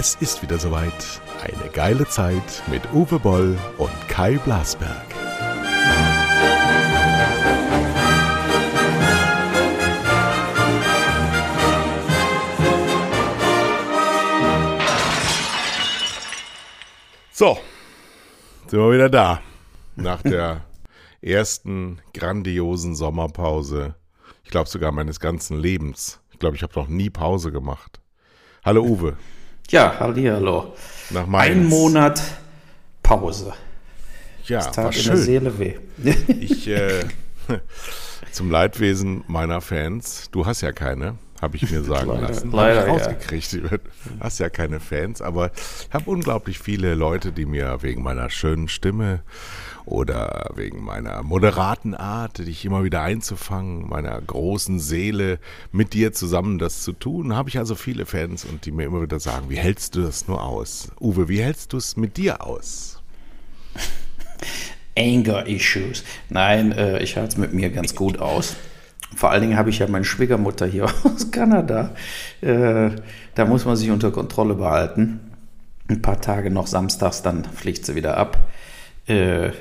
[0.00, 1.20] Es ist wieder soweit.
[1.42, 5.06] Eine geile Zeit mit Uwe Boll und Kai Blasberg.
[17.32, 17.58] So,
[18.68, 19.42] sind wir wieder da.
[19.96, 20.64] Nach der
[21.20, 23.96] ersten grandiosen Sommerpause.
[24.44, 26.20] Ich glaube sogar meines ganzen Lebens.
[26.30, 28.00] Ich glaube, ich habe noch nie Pause gemacht.
[28.64, 29.16] Hallo Uwe.
[29.70, 30.74] Ja, hallo.
[31.10, 31.56] Nach Mainz.
[31.56, 32.22] Ein Monat
[33.02, 33.52] Pause.
[34.44, 35.16] Ja, Das tat war in der.
[35.16, 35.74] Seele weh.
[36.40, 37.04] Ich, äh,
[38.32, 42.50] zum Leidwesen meiner Fans, du hast ja keine, habe ich mir sagen Leider- lassen.
[42.52, 42.92] leider, ich ja.
[42.92, 43.52] rausgekriegt.
[43.52, 43.68] Du
[44.20, 48.68] hast ja keine Fans, aber ich habe unglaublich viele Leute, die mir wegen meiner schönen
[48.68, 49.22] Stimme
[49.90, 55.38] oder wegen meiner moderaten Art, dich immer wieder einzufangen, meiner großen Seele,
[55.72, 59.02] mit dir zusammen das zu tun, habe ich also viele Fans und die mir immer
[59.02, 60.92] wieder sagen, wie hältst du das nur aus?
[61.00, 63.02] Uwe, wie hältst du es mit dir aus?
[64.98, 66.04] Anger Issues.
[66.28, 68.56] Nein, äh, ich halte es mit mir ganz gut aus.
[69.14, 71.94] Vor allen Dingen habe ich ja meine Schwiegermutter hier aus Kanada.
[72.40, 72.90] Äh,
[73.34, 75.20] da muss man sich unter Kontrolle behalten.
[75.88, 78.48] Ein paar Tage noch samstags, dann fliegt sie wieder ab.
[79.06, 79.52] Äh,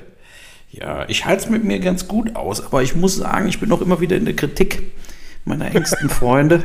[0.70, 3.70] ja, ich halte es mit mir ganz gut aus, aber ich muss sagen, ich bin
[3.70, 4.84] noch immer wieder in der Kritik
[5.46, 6.64] meiner engsten Freunde.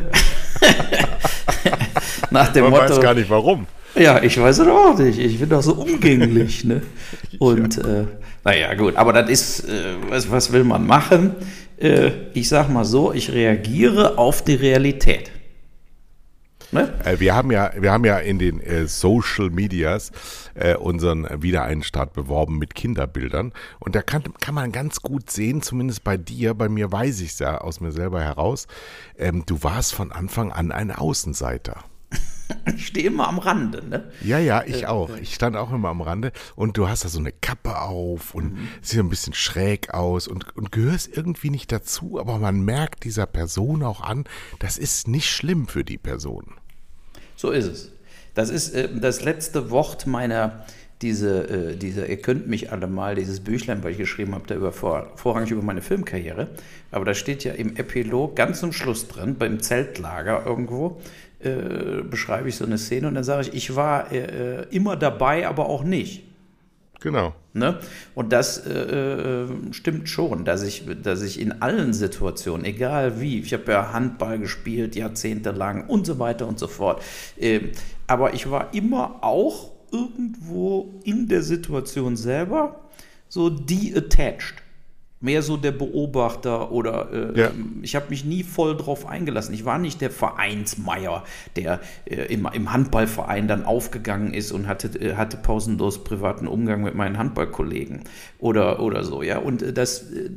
[2.31, 3.67] Nach dem Man Motto, weiß gar nicht warum.
[3.95, 5.19] ja, ich weiß es auch nicht.
[5.19, 6.65] Ich bin doch so umgänglich.
[6.65, 6.83] Ne?
[7.39, 8.07] Und äh,
[8.45, 11.35] naja, gut, aber das ist, äh, was, was will man machen?
[11.79, 15.31] Äh, ich sag mal so, ich reagiere auf die Realität.
[16.73, 16.93] Ne?
[17.05, 20.11] Äh, Wir haben ja, wir haben ja in den äh, Social Medias
[20.55, 23.53] äh, unseren Wiedereinstart beworben mit Kinderbildern.
[23.79, 27.31] Und da kann, kann man ganz gut sehen, zumindest bei dir, bei mir weiß ich
[27.33, 28.67] es ja aus mir selber heraus,
[29.19, 31.85] ähm, du warst von Anfang an ein Außenseiter.
[32.77, 33.83] Ich stehe immer am Rande.
[33.87, 34.11] Ne?
[34.23, 35.17] Ja, ja, ich auch.
[35.17, 38.59] Ich stand auch immer am Rande und du hast da so eine Kappe auf und
[38.83, 43.27] siehst ein bisschen schräg aus und, und gehörst irgendwie nicht dazu, aber man merkt dieser
[43.27, 44.25] Person auch an,
[44.59, 46.55] das ist nicht schlimm für die Person.
[47.37, 47.93] So ist es.
[48.35, 50.65] Das ist äh, das letzte Wort meiner,
[51.03, 54.55] diese, äh, diese, ihr könnt mich alle mal, dieses Büchlein, was ich geschrieben habe, da
[54.55, 56.49] über, vor, vorrangig über meine Filmkarriere.
[56.91, 61.01] Aber da steht ja im Epilog ganz zum Schluss drin, beim Zeltlager irgendwo,
[61.41, 64.97] äh, beschreibe ich so eine Szene und dann sage ich, ich war äh, äh, immer
[64.97, 66.23] dabei, aber auch nicht.
[67.03, 67.35] Genau.
[67.53, 67.81] Ne?
[68.15, 73.41] Und das äh, äh, stimmt schon, dass ich, dass ich in allen Situationen, egal wie,
[73.41, 77.03] ich habe ja Handball gespielt, jahrzehntelang und so weiter und so fort,
[77.39, 77.73] ähm,
[78.07, 82.81] aber ich war immer auch irgendwo in der Situation selber
[83.29, 84.55] so de-attached.
[85.21, 87.51] Mehr so der Beobachter oder äh, Ja.
[87.83, 89.55] ich habe mich nie voll drauf eingelassen.
[89.55, 91.23] Ich war nicht der Vereinsmeier,
[91.55, 96.83] der äh, im, im Handballverein dann aufgegangen ist und hatte, äh, hatte pausenlos privaten Umgang
[96.83, 98.01] mit meinen Handballkollegen
[98.41, 99.23] oder, oder so.
[99.23, 100.31] Ja, und äh, das, äh,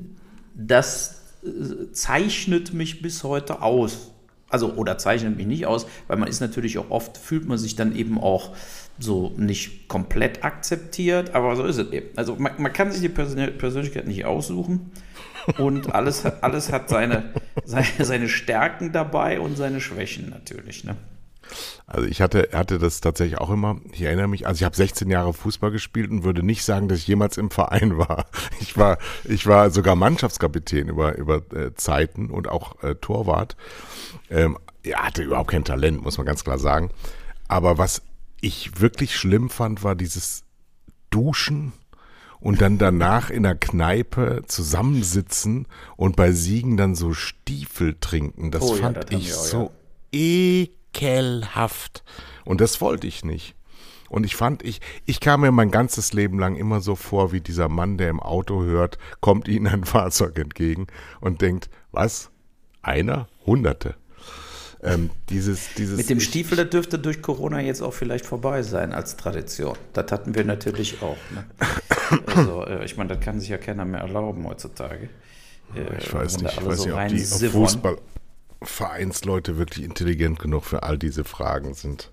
[0.54, 4.12] das äh, zeichnet mich bis heute aus.
[4.56, 7.76] Also, oder zeichnet mich nicht aus, weil man ist natürlich auch oft, fühlt man sich
[7.76, 8.56] dann eben auch
[8.98, 12.08] so nicht komplett akzeptiert, aber so ist es eben.
[12.16, 14.92] Also man, man kann sich die Persön Persönlichkeit nicht aussuchen
[15.58, 17.34] und alles, hat- alles hat seine,
[17.66, 20.86] seine, seine Stärken dabei und seine Schwächen natürlich.
[20.86, 20.96] Ne?
[21.88, 25.10] Also ich hatte, hatte das tatsächlich auch immer, ich erinnere mich, also ich habe 16
[25.10, 28.26] Jahre Fußball gespielt und würde nicht sagen, dass ich jemals im Verein war.
[28.60, 33.56] Ich war, ich war sogar Mannschaftskapitän über, über äh, Zeiten und auch äh, Torwart.
[34.30, 36.92] Ähm, ja, hatte überhaupt kein Talent, muss man ganz klar sagen.
[37.48, 38.02] Aber was
[38.42, 40.44] ich wirklich schlimm fand, war dieses
[41.10, 41.74] Duschen
[42.40, 45.68] und dann danach in der Kneipe zusammensitzen
[45.98, 48.52] und bei Siegen dann so Stiefel trinken.
[48.52, 49.72] Das Oh ja, fand das haben ich auch, so
[50.96, 52.04] ekelhaft.
[52.44, 53.56] Und das wollte ich nicht.
[54.10, 57.42] Und ich fand, ich, ich kam mir mein ganzes Leben lang immer so vor, wie
[57.42, 60.88] dieser Mann, der im Auto hört, kommt ihnen ein Fahrzeug entgegen
[61.22, 62.30] und denkt, was?
[62.82, 63.28] Einer?
[63.46, 63.96] Hunderte.
[64.84, 68.94] Ähm, dieses, dieses, Mit dem Stiefel, das dürfte durch Corona jetzt auch vielleicht vorbei sein
[68.94, 69.76] als Tradition.
[69.94, 71.18] Das hatten wir natürlich auch.
[71.34, 71.46] Ne?
[72.28, 75.10] Also, äh, ich meine, das kann sich ja keiner mehr erlauben heutzutage.
[75.76, 77.98] Äh, Ich weiß da nicht, ich weiß so nicht, ob die siffern.
[78.66, 82.12] Fußballvereinsleute wirklich intelligent genug für all diese Fragen sind.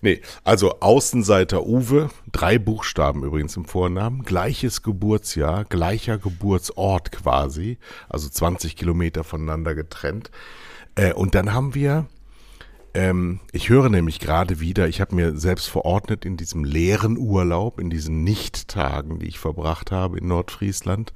[0.00, 7.78] Nee, also Außenseiter Uwe, drei Buchstaben übrigens im Vornamen, gleiches Geburtsjahr, gleicher Geburtsort quasi,
[8.08, 10.30] also 20 Kilometer voneinander getrennt.
[10.94, 12.06] Äh, und dann haben wir
[12.94, 17.80] ähm, ich höre nämlich gerade wieder, ich habe mir selbst verordnet in diesem leeren Urlaub,
[17.80, 21.14] in diesen Nicht-Tagen, die ich verbracht habe in Nordfriesland,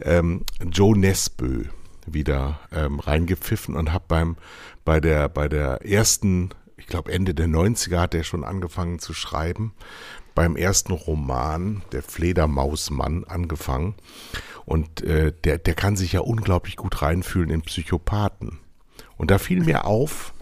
[0.00, 1.64] ähm, Joe Nesbö
[2.06, 4.36] wieder ähm, reingepfiffen und habe beim
[4.84, 9.12] bei der bei der ersten ich glaube Ende der 90er hat er schon angefangen zu
[9.12, 9.74] schreiben.
[10.34, 13.94] Beim ersten Roman, der Fledermausmann, angefangen.
[14.64, 18.60] Und äh, der, der kann sich ja unglaublich gut reinfühlen in Psychopathen.
[19.18, 20.32] Und da fiel mir auf,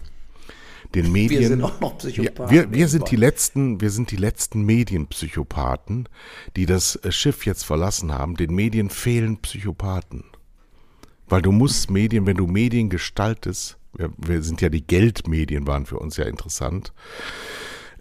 [0.95, 1.41] den Medien.
[1.41, 2.55] Wir sind auch noch Psychopathen.
[2.55, 6.09] Ja, wir, wir sind die letzten, wir sind die letzten Medienpsychopathen,
[6.55, 8.35] die das äh, Schiff jetzt verlassen haben.
[8.35, 10.23] Den Medien fehlen Psychopathen.
[11.29, 15.85] Weil du musst Medien, wenn du Medien gestaltest, wir, wir sind ja die Geldmedien, waren
[15.85, 16.93] für uns ja interessant,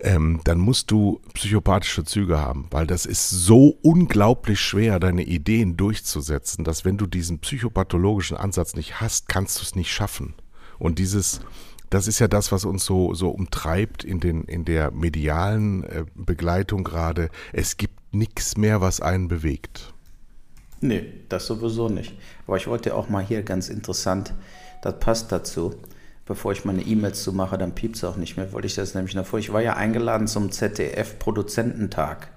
[0.00, 5.76] ähm, dann musst du psychopathische Züge haben, weil das ist so unglaublich schwer, deine Ideen
[5.76, 10.34] durchzusetzen, dass wenn du diesen psychopathologischen Ansatz nicht hast, kannst du es nicht schaffen.
[10.78, 11.40] Und dieses,
[11.90, 16.04] das ist ja das, was uns so, so umtreibt in, den, in der medialen äh,
[16.14, 17.30] Begleitung gerade.
[17.52, 19.92] Es gibt nichts mehr, was einen bewegt.
[20.80, 22.14] Nee, das sowieso nicht.
[22.48, 24.32] Aber ich wollte auch mal hier ganz interessant,
[24.82, 25.74] das passt dazu,
[26.24, 28.94] bevor ich meine E-Mails zu mache, dann piept es auch nicht mehr, wollte ich das
[28.94, 29.38] nämlich noch vor.
[29.38, 32.28] Ich war ja eingeladen zum ZDF-Produzententag.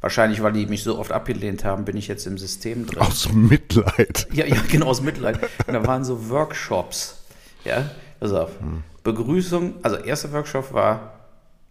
[0.00, 3.00] Wahrscheinlich, weil die mich so oft abgelehnt haben, bin ich jetzt im System drin.
[3.00, 4.28] Aus Mitleid.
[4.32, 5.40] Ja, ja, genau, aus Mitleid.
[5.66, 7.18] Und da waren so Workshops.
[7.64, 7.90] Ja,
[8.20, 8.50] pass auf.
[8.60, 8.84] Hm.
[9.02, 11.14] Begrüßung, also erster Workshop war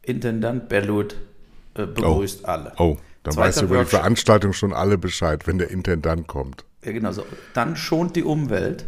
[0.01, 1.16] Intendant Bellut
[1.75, 2.48] äh, begrüßt oh.
[2.48, 2.74] alle.
[2.78, 2.98] Oh.
[3.24, 6.66] Dann Zweiter weißt du über die Veranstaltung schon alle Bescheid, wenn der Intendant kommt.
[6.83, 7.25] Ja, genau so.
[7.53, 8.85] Dann schont die Umwelt.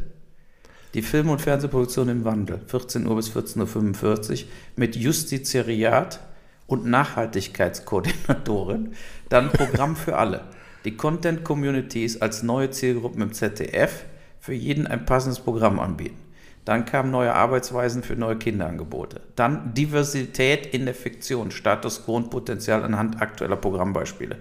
[0.94, 6.20] Die Film- und Fernsehproduktion im Wandel, 14 Uhr bis 14.45 Uhr, mit Justiziariat
[6.66, 8.94] und Nachhaltigkeitskoordinatorin.
[9.30, 10.46] Dann Programm für alle.
[10.86, 14.06] Die Content Communities als neue Zielgruppen im ZDF
[14.40, 16.18] für jeden ein passendes Programm anbieten.
[16.66, 19.22] Dann kamen neue Arbeitsweisen für neue Kinderangebote.
[19.36, 24.38] Dann Diversität in der Fiktion, Status quo und Potenzial anhand aktueller Programmbeispiele.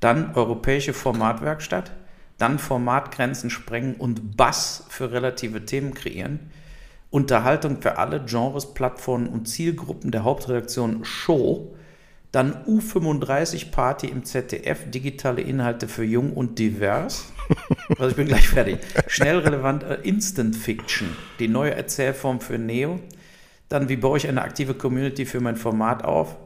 [0.00, 1.90] Dann europäische Formatwerkstatt.
[2.38, 6.50] Dann Formatgrenzen sprengen und Bass für relative Themen kreieren.
[7.10, 11.74] Unterhaltung für alle Genres, Plattformen und Zielgruppen der Hauptredaktion Show.
[12.32, 17.32] Dann U35 Party im ZDF, digitale Inhalte für jung und divers.
[17.90, 18.78] Also ich bin gleich fertig.
[19.06, 22.98] Schnell relevant äh, Instant Fiction, die neue Erzählform für Neo.
[23.68, 26.36] Dann, wie baue ich eine aktive Community für mein Format auf?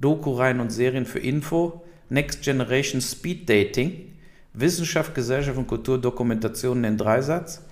[0.00, 1.84] Doku-Reihen und Serien für Info.
[2.08, 4.15] Next Generation Speed Dating.
[4.56, 7.62] Wissenschaft, Gesellschaft und Kultur, Dokumentationen in Dreisatz.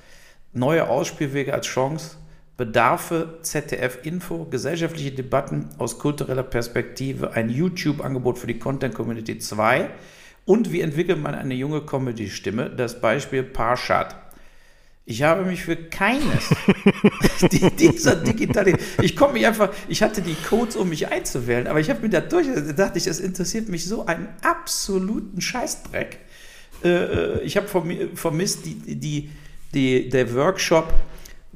[0.52, 2.16] Neue Ausspielwege als Chance.
[2.56, 9.90] Bedarfe, ZDF Info, gesellschaftliche Debatten aus kultureller Perspektive, ein YouTube-Angebot für die Content Community 2
[10.44, 12.70] und wie entwickelt man eine junge Comedy-Stimme?
[12.70, 14.14] Das Beispiel Parshad.
[15.06, 16.54] Ich habe mich für keines
[17.78, 18.78] dieser digitalen.
[19.02, 22.08] Ich komme mich einfach, ich hatte die Codes, um mich einzuwählen, aber ich habe mir
[22.08, 26.20] da durch, da dachte ich, das interessiert mich so einen absoluten Scheißdreck.
[26.84, 27.66] Äh, äh, ich habe
[28.14, 29.30] vermisst die, die,
[29.72, 30.92] die, der Workshop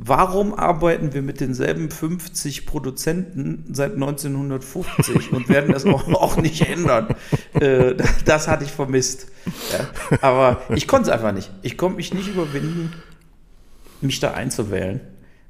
[0.00, 6.60] Warum arbeiten wir mit denselben 50 Produzenten seit 1950 und werden das auch, auch nicht
[6.68, 7.16] ändern?
[7.54, 9.26] Äh, das hatte ich vermisst.
[9.72, 10.18] Ja.
[10.20, 11.50] Aber ich konnte es einfach nicht.
[11.62, 12.92] Ich konnte mich nicht überwinden,
[14.00, 15.00] mich da einzuwählen,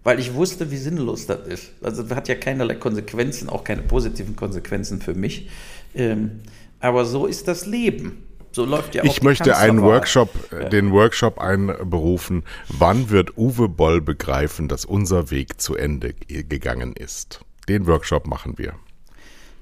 [0.02, 1.72] weil ich wusste, wie sinnlos das ist.
[1.82, 5.50] Also das hat ja keinerlei Konsequenzen, auch keine positiven Konsequenzen für mich.
[5.94, 6.40] Ähm,
[6.80, 8.27] aber so ist das Leben.
[8.58, 10.68] So läuft ja auch Ich möchte einen Workshop, ja.
[10.68, 12.42] den Workshop einberufen.
[12.68, 17.38] Wann wird Uwe Boll begreifen, dass unser Weg zu Ende gegangen ist?
[17.68, 18.74] Den Workshop machen wir.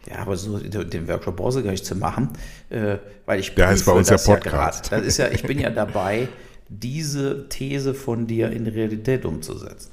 [0.09, 2.30] Ja, aber so den Workshop brauchst du gar nicht zu machen,
[2.70, 4.90] äh, weil ich Der heißt bei uns ja Podcast.
[4.90, 6.28] Ja das ist ja, ich bin ja dabei,
[6.70, 9.90] diese These von dir in Realität umzusetzen.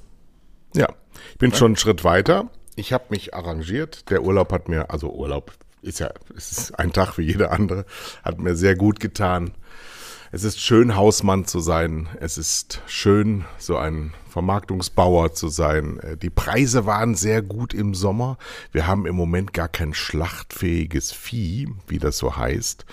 [0.77, 0.87] Ja,
[1.33, 2.49] ich bin schon einen Schritt weiter.
[2.77, 4.09] Ich habe mich arrangiert.
[4.09, 5.51] Der Urlaub hat mir, also Urlaub,
[5.83, 7.85] ist ja, es ist ein Tag wie jeder andere,
[8.23, 9.51] hat mir sehr gut getan.
[10.35, 12.09] Es ist schön, Hausmann zu sein.
[12.19, 15.99] Es ist schön, so ein Vermarktungsbauer zu sein.
[15.99, 18.39] Äh, die Preise waren sehr gut im Sommer.
[18.71, 22.83] Wir haben im Moment gar kein schlachtfähiges Vieh, wie das so heißt.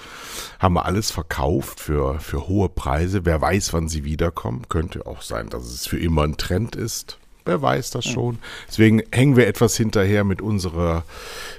[0.59, 3.25] Haben wir alles verkauft für, für hohe Preise.
[3.25, 4.69] Wer weiß, wann sie wiederkommen.
[4.69, 7.19] Könnte auch sein, dass es für immer ein Trend ist.
[7.51, 8.39] Wer weiß das schon.
[8.69, 11.03] Deswegen hängen wir etwas hinterher mit unserer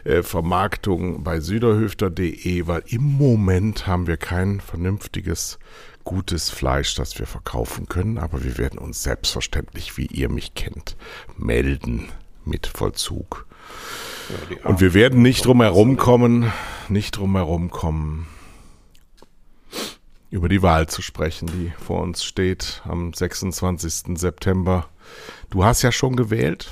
[0.05, 5.59] äh, Vermarktung bei süderhöfter.de, weil im Moment haben wir kein vernünftiges,
[6.05, 8.19] gutes Fleisch, das wir verkaufen können.
[8.19, 10.95] Aber wir werden uns selbstverständlich, wie ihr mich kennt,
[11.35, 12.07] melden
[12.45, 13.45] mit Vollzug.
[14.49, 16.53] Ja, Und wir werden nicht drum herum kommen,
[16.87, 18.27] nicht drum herum kommen,
[20.29, 24.17] über die Wahl zu sprechen, die vor uns steht am 26.
[24.17, 24.87] September.
[25.51, 26.71] Du hast ja schon gewählt.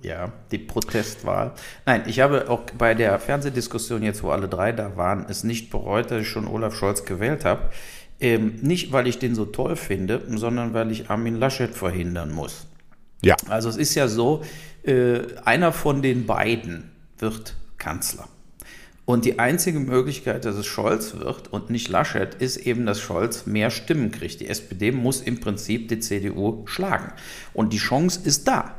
[0.00, 1.52] Ja, die Protestwahl.
[1.86, 5.70] Nein, ich habe auch bei der Fernsehdiskussion jetzt, wo alle drei da waren, es nicht
[5.70, 7.70] bereut, dass ich schon Olaf Scholz gewählt habe.
[8.18, 12.66] Ähm, nicht, weil ich den so toll finde, sondern weil ich Armin Laschet verhindern muss.
[13.22, 13.36] Ja.
[13.48, 14.42] Also es ist ja so,
[14.84, 18.28] Äh, einer von den beiden wird Kanzler.
[19.04, 23.46] Und die einzige Möglichkeit, dass es Scholz wird und nicht Laschet, ist eben, dass Scholz
[23.46, 24.40] mehr Stimmen kriegt.
[24.40, 27.12] Die SPD muss im Prinzip die CDU schlagen.
[27.52, 28.76] Und die Chance ist da.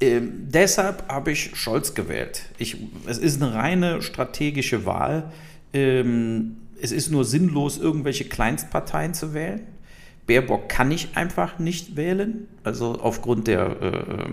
[0.00, 2.42] Ähm, deshalb habe ich Scholz gewählt.
[2.58, 5.32] Ich, es ist eine reine strategische Wahl.
[5.72, 9.60] Ähm, es ist nur sinnlos, irgendwelche Kleinstparteien zu wählen.
[10.26, 12.48] Baerbock kann ich einfach nicht wählen.
[12.62, 14.24] Also aufgrund der, äh, äh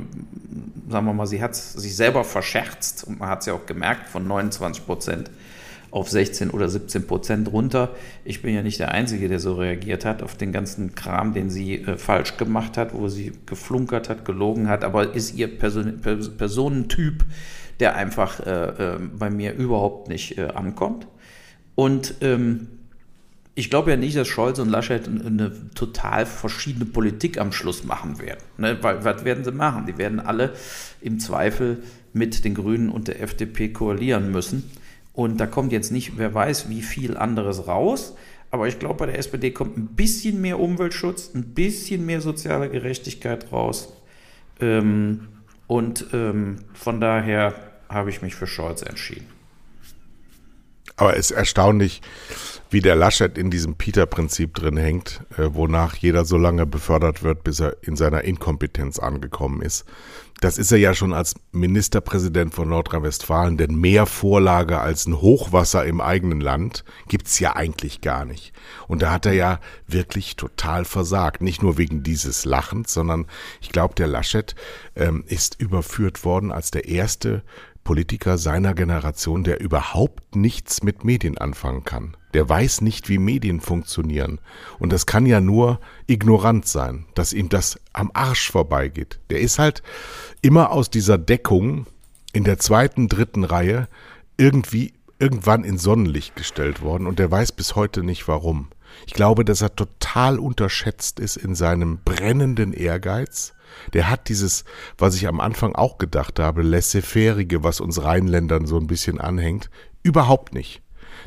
[0.89, 4.09] sagen wir mal, sie hat sich selber verscherzt und man hat es ja auch gemerkt,
[4.09, 5.31] von 29 Prozent
[5.91, 7.93] auf 16 oder 17 Prozent runter.
[8.23, 11.49] Ich bin ja nicht der Einzige, der so reagiert hat auf den ganzen Kram, den
[11.49, 15.99] sie äh, falsch gemacht hat, wo sie geflunkert hat, gelogen hat, aber ist ihr Person
[16.01, 17.25] Personentyp,
[17.79, 21.07] der einfach äh, äh, bei mir überhaupt nicht äh, ankommt.
[21.75, 22.67] Und ähm,
[23.53, 28.19] ich glaube ja nicht, dass Scholz und Laschet eine total verschiedene Politik am Schluss machen
[28.19, 28.41] werden.
[28.57, 28.77] Ne?
[28.81, 29.85] Weil, was werden sie machen?
[29.85, 30.53] Die werden alle
[31.01, 34.71] im Zweifel mit den Grünen und der FDP koalieren müssen.
[35.13, 38.15] Und da kommt jetzt nicht, wer weiß, wie viel anderes raus.
[38.51, 42.69] Aber ich glaube, bei der SPD kommt ein bisschen mehr Umweltschutz, ein bisschen mehr soziale
[42.69, 43.93] Gerechtigkeit raus.
[44.61, 45.27] Ähm,
[45.67, 47.55] und ähm, von daher
[47.89, 49.27] habe ich mich für Scholz entschieden.
[50.95, 52.01] Aber es ist erstaunlich,
[52.71, 57.43] wie der Laschet in diesem Peter-Prinzip drin hängt, äh, wonach jeder so lange befördert wird,
[57.43, 59.85] bis er in seiner Inkompetenz angekommen ist.
[60.39, 65.85] Das ist er ja schon als Ministerpräsident von Nordrhein-Westfalen, denn mehr Vorlage als ein Hochwasser
[65.85, 68.51] im eigenen Land gibt's ja eigentlich gar nicht.
[68.87, 71.43] Und da hat er ja wirklich total versagt.
[71.43, 73.27] Nicht nur wegen dieses Lachens, sondern
[73.61, 74.55] ich glaube, der Laschet
[74.95, 77.43] ähm, ist überführt worden als der erste
[77.83, 82.15] Politiker seiner Generation, der überhaupt nichts mit Medien anfangen kann.
[82.33, 84.39] Der weiß nicht, wie Medien funktionieren.
[84.79, 89.19] Und das kann ja nur ignorant sein, dass ihm das am Arsch vorbeigeht.
[89.29, 89.83] Der ist halt
[90.41, 91.87] immer aus dieser Deckung
[92.33, 93.87] in der zweiten, dritten Reihe
[94.37, 98.69] irgendwie irgendwann in Sonnenlicht gestellt worden und der weiß bis heute nicht warum.
[99.07, 103.53] Ich glaube, dass er total unterschätzt ist in seinem brennenden Ehrgeiz
[103.93, 104.63] der hat dieses,
[104.97, 109.69] was ich am Anfang auch gedacht habe, laissez-faire, was uns Rheinländern so ein bisschen anhängt,
[110.03, 110.81] überhaupt nicht.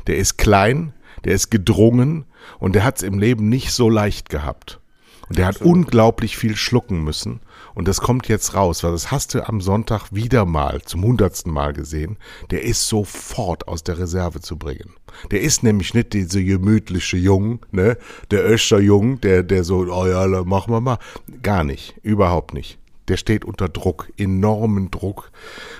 [0.07, 0.93] Der ist klein,
[1.23, 2.25] der ist gedrungen
[2.59, 4.79] und der hat es im Leben nicht so leicht gehabt.
[5.27, 7.39] Und der hat unglaublich viel schlucken müssen.
[7.73, 11.51] Und das kommt jetzt raus, weil das hast du am Sonntag wieder mal, zum hundertsten
[11.51, 12.17] Mal gesehen.
[12.51, 14.93] Der ist sofort aus der Reserve zu bringen.
[15.31, 17.97] Der ist nämlich nicht diese gemütliche Jung, ne,
[18.31, 20.99] der Öscher Jung, der, der so, oh ja, machen wir mal.
[21.41, 22.77] Gar nicht, überhaupt nicht.
[23.07, 25.31] Der steht unter Druck, enormen Druck.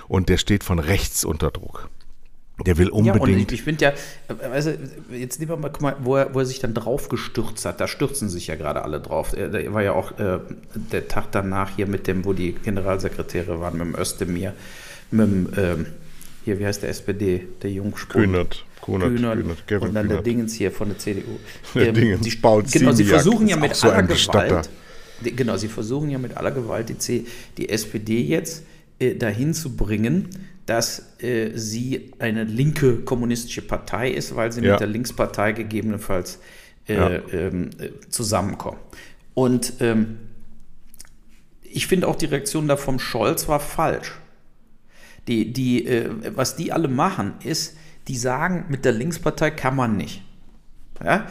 [0.08, 1.88] Und der steht von rechts unter Druck.
[2.64, 3.16] Der will unbedingt.
[3.16, 3.92] Ja, und ich, finde ja,
[4.50, 4.72] also
[5.12, 7.80] jetzt nehmen wir mal, guck mal, wo er, wo er sich dann drauf gestürzt hat.
[7.80, 9.32] Da stürzen sich ja gerade alle drauf.
[9.36, 10.38] Da war ja auch äh,
[10.74, 14.54] der Tag danach hier mit dem, wo die Generalsekretäre waren, mit dem Özdemir,
[15.10, 15.84] mit dem, äh,
[16.46, 18.24] hier, wie heißt der SPD, der Jungspund?
[18.24, 18.64] Kühnert.
[18.80, 20.26] Kunert, Kühnert, Kühnert, Kevin und dann Kühnert.
[20.26, 21.38] der Dingens hier von der CDU.
[21.74, 24.70] Der ähm, Dingens, die, genau, sie versuchen ja mit so aller Gewalt,
[25.24, 27.24] die, genau, sie versuchen ja mit aller Gewalt die, C,
[27.56, 28.64] die SPD jetzt
[29.00, 30.28] äh, dahin zu bringen,
[30.66, 34.72] dass äh, sie eine linke kommunistische Partei ist, weil sie ja.
[34.72, 36.40] mit der Linkspartei gegebenenfalls
[36.88, 37.10] äh, ja.
[37.32, 38.78] ähm, äh, zusammenkommen.
[39.34, 40.18] Und ähm,
[41.62, 44.12] ich finde auch die Reaktion da vom Scholz war falsch.
[45.28, 47.76] Die, die, äh, was die alle machen, ist,
[48.08, 50.22] die sagen, mit der Linkspartei kann man nicht.
[51.02, 51.26] Ja?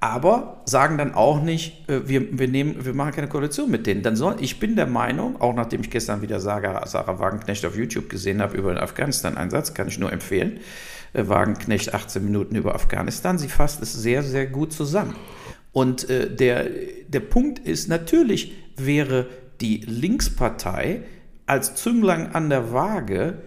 [0.00, 4.02] Aber sagen dann auch nicht, äh, wir, wir, nehmen, wir machen keine Koalition mit denen.
[4.02, 7.76] Dann soll, ich bin der Meinung, auch nachdem ich gestern wieder Sarah, Sarah Wagenknecht auf
[7.76, 10.60] YouTube gesehen habe über den Afghanistan-Einsatz, kann ich nur empfehlen.
[11.12, 13.38] Äh, Wagenknecht 18 Minuten über Afghanistan.
[13.38, 15.16] Sie fasst es sehr, sehr gut zusammen.
[15.72, 16.66] Und äh, der,
[17.08, 19.26] der Punkt ist, natürlich wäre
[19.60, 21.02] die Linkspartei
[21.46, 23.38] als Zünglein an der Waage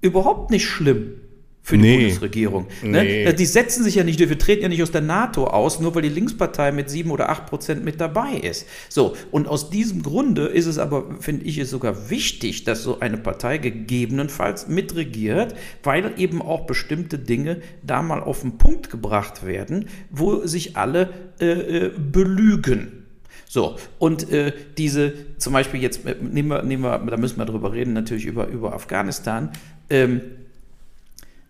[0.00, 1.20] überhaupt nicht schlimm
[1.62, 1.96] für die nee.
[1.98, 2.66] Bundesregierung.
[2.82, 3.02] Ne?
[3.02, 3.32] Nee.
[3.34, 6.02] Die setzen sich ja nicht, wir treten ja nicht aus der NATO aus, nur weil
[6.02, 8.66] die Linkspartei mit sieben oder acht Prozent mit dabei ist.
[8.88, 13.00] So, und aus diesem Grunde ist es aber, finde ich, es sogar wichtig, dass so
[13.00, 19.44] eine Partei gegebenenfalls mitregiert, weil eben auch bestimmte Dinge da mal auf den Punkt gebracht
[19.44, 23.00] werden, wo sich alle äh, äh belügen.
[23.46, 27.46] So, und äh, diese, zum Beispiel jetzt, äh, nehmen wir, nehmen wir, da müssen wir
[27.46, 29.50] drüber reden, natürlich über, über Afghanistan.
[29.88, 30.20] Ähm,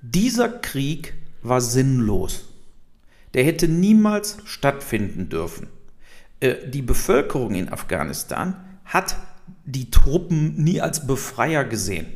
[0.03, 2.47] dieser Krieg war sinnlos.
[3.35, 5.69] Der hätte niemals stattfinden dürfen.
[6.41, 9.17] Äh, die Bevölkerung in Afghanistan hat
[9.65, 12.07] die Truppen nie als Befreier gesehen.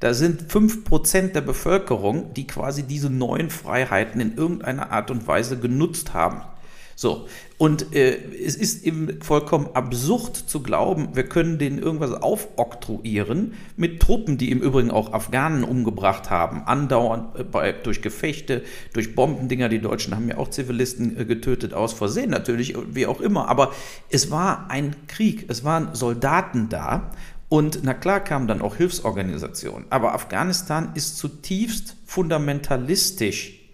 [0.00, 5.58] Da sind 5% der Bevölkerung, die quasi diese neuen Freiheiten in irgendeiner Art und Weise
[5.58, 6.42] genutzt haben.
[6.98, 13.52] So, und äh, es ist eben vollkommen absurd zu glauben, wir können denen irgendwas aufoktroyieren
[13.76, 18.62] mit Truppen, die im Übrigen auch Afghanen umgebracht haben, andauernd äh, bei, durch Gefechte,
[18.94, 19.68] durch Bombendinger.
[19.68, 23.50] Die Deutschen haben ja auch Zivilisten äh, getötet, aus Versehen natürlich, wie auch immer.
[23.50, 23.72] Aber
[24.08, 27.10] es war ein Krieg, es waren Soldaten da.
[27.50, 29.84] Und na klar kamen dann auch Hilfsorganisationen.
[29.90, 33.65] Aber Afghanistan ist zutiefst fundamentalistisch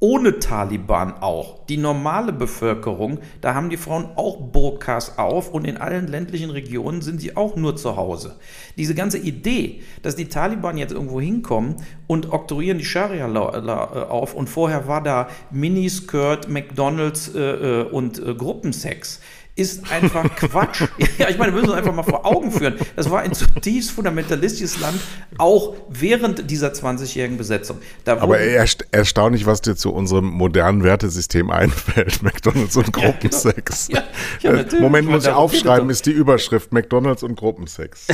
[0.00, 1.66] ohne Taliban auch.
[1.66, 7.02] Die normale Bevölkerung, da haben die Frauen auch Burkas auf und in allen ländlichen Regionen
[7.02, 8.36] sind sie auch nur zu Hause.
[8.76, 11.76] Diese ganze Idee, dass die Taliban jetzt irgendwo hinkommen
[12.06, 18.24] und oktroyieren die Scharia äh, auf und vorher war da Miniskirt, McDonalds äh, äh und
[18.24, 19.20] äh, Gruppensex
[19.58, 20.82] ist einfach Quatsch.
[21.18, 22.74] ja, ich meine, wir müssen uns einfach mal vor Augen führen.
[22.94, 25.00] Das war ein zutiefst fundamentalistisches Land,
[25.36, 27.78] auch während dieser 20-jährigen Besetzung.
[28.04, 32.22] Aber erst, erstaunlich, was dir zu unserem modernen Wertesystem einfällt.
[32.22, 33.88] McDonalds und Gruppensex.
[33.88, 34.04] Ja,
[34.40, 34.60] genau.
[34.60, 38.06] ja, ja, Moment, muss ich aufschreiben, ist die Überschrift McDonalds und Gruppensex.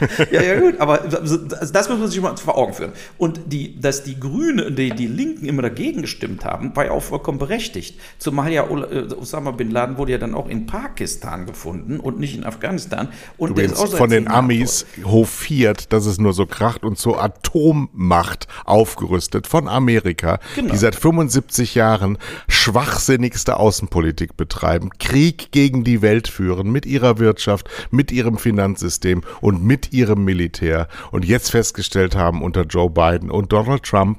[0.30, 2.92] ja, ja, gut, aber das muss man sich mal vor Augen führen.
[3.18, 7.02] Und die, dass die Grünen, die, die Linken immer dagegen gestimmt haben, war ja auch
[7.02, 7.98] vollkommen berechtigt.
[8.18, 12.36] Zumal ja äh, Osama Bin Laden wurde ja dann auch in Pakistan gefunden und nicht
[12.36, 13.08] in Afghanistan.
[13.36, 16.98] Und Übrigens der ist auch von den Amis hofiert, dass es nur so kracht und
[16.98, 20.72] zur Atommacht aufgerüstet von Amerika, genau.
[20.72, 27.68] die seit 75 Jahren schwachsinnigste Außenpolitik betreiben, Krieg gegen die Welt führen mit ihrer Wirtschaft,
[27.90, 33.52] mit ihrem Finanzsystem und mit ihrem Militär und jetzt festgestellt haben unter Joe Biden und
[33.52, 34.18] Donald Trump,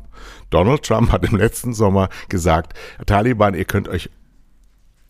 [0.50, 2.74] Donald Trump hat im letzten Sommer gesagt,
[3.06, 4.10] Taliban, ihr könnt euch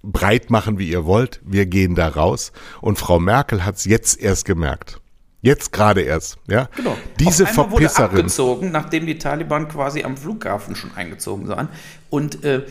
[0.03, 2.51] breit machen, wie ihr wollt, wir gehen da raus.
[2.81, 5.01] Und Frau Merkel hat es jetzt erst gemerkt.
[5.41, 6.69] Jetzt gerade erst, ja.
[6.75, 6.97] Genau.
[7.19, 8.12] Diese Auf Verpisserin.
[8.12, 11.69] Wurde abgezogen, nachdem die Taliban quasi am Flughafen schon eingezogen waren.
[12.09, 12.63] Und äh,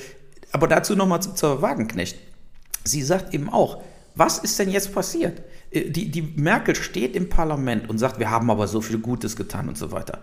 [0.51, 2.19] aber dazu nochmal zur Wagenknecht.
[2.85, 3.83] Sie sagt eben auch,
[4.15, 5.43] was ist denn jetzt passiert?
[5.75, 9.37] Äh, die, die Merkel steht im Parlament und sagt, wir haben aber so viel Gutes
[9.37, 10.21] getan und so weiter.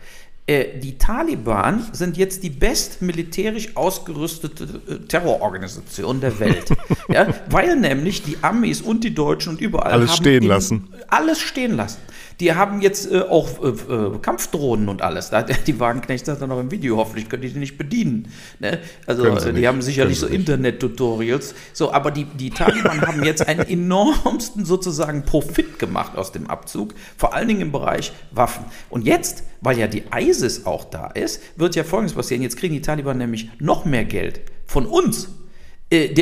[0.47, 6.69] Äh, die Taliban sind jetzt die best militärisch ausgerüstete äh, Terrororganisation der Welt.
[7.09, 10.87] ja, weil nämlich die Amis und die Deutschen und überall alles stehen lassen.
[11.07, 11.99] Alles stehen lassen.
[12.41, 15.29] Die haben jetzt äh, auch äh, äh Kampfdrohnen und alles.
[15.29, 18.27] Da, die Wagenknecht sagt dann noch im Video, hoffentlich können die die nicht bedienen.
[18.59, 18.79] Ne?
[19.05, 19.67] Also die nicht.
[19.67, 21.53] haben sicherlich so Internet-Tutorials.
[21.71, 26.95] So, aber die, die Taliban haben jetzt einen enormsten sozusagen Profit gemacht aus dem Abzug,
[27.15, 28.65] vor allen Dingen im Bereich Waffen.
[28.89, 32.41] Und jetzt, weil ja die ISIS auch da ist, wird ja Folgendes passieren.
[32.41, 35.40] Jetzt kriegen die Taliban nämlich noch mehr Geld von uns äh,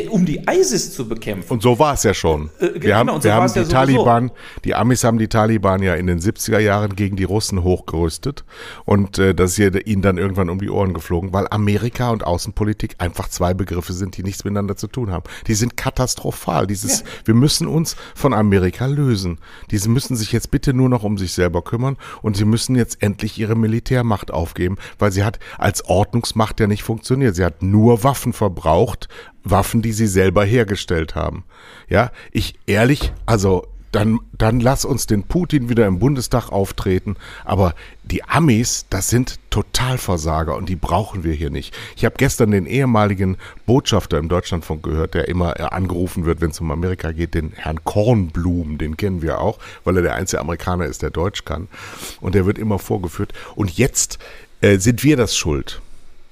[0.09, 1.53] um die ISIS zu bekämpfen.
[1.53, 2.49] Und so war es ja schon.
[2.59, 4.31] Äh, wir genau, haben, so wir haben die ja Taliban,
[4.65, 8.45] die Amis haben die Taliban ja in den 70er Jahren gegen die Russen hochgerüstet
[8.85, 12.95] und äh, das ist ihnen dann irgendwann um die Ohren geflogen, weil Amerika und Außenpolitik
[12.97, 15.23] einfach zwei Begriffe sind, die nichts miteinander zu tun haben.
[15.47, 16.65] Die sind katastrophal.
[16.65, 17.05] Dieses, ja.
[17.25, 19.37] wir müssen uns von Amerika lösen.
[19.69, 23.03] Diese müssen sich jetzt bitte nur noch um sich selber kümmern und sie müssen jetzt
[23.03, 27.35] endlich ihre Militärmacht aufgeben, weil sie hat als Ordnungsmacht ja nicht funktioniert.
[27.35, 29.07] Sie hat nur Waffen verbraucht,
[29.43, 31.43] Waffen, die sie selber hergestellt haben.
[31.89, 37.15] Ja, ich ehrlich, also dann, dann lass uns den Putin wieder im Bundestag auftreten.
[37.43, 37.73] Aber
[38.03, 41.75] die Amis, das sind Totalversager und die brauchen wir hier nicht.
[41.95, 46.51] Ich habe gestern den ehemaligen Botschafter im Deutschlandfunk gehört, der immer äh, angerufen wird, wenn
[46.51, 50.41] es um Amerika geht, den Herrn Kornblum, den kennen wir auch, weil er der einzige
[50.41, 51.67] Amerikaner ist, der Deutsch kann.
[52.21, 53.33] Und der wird immer vorgeführt.
[53.55, 54.19] Und jetzt
[54.61, 55.81] äh, sind wir das schuld.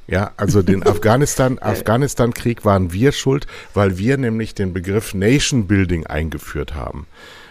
[0.08, 6.06] Ja, also den Afghanistan, Afghanistan-Krieg waren wir schuld, weil wir nämlich den Begriff Nation Building
[6.08, 7.08] eingeführt haben.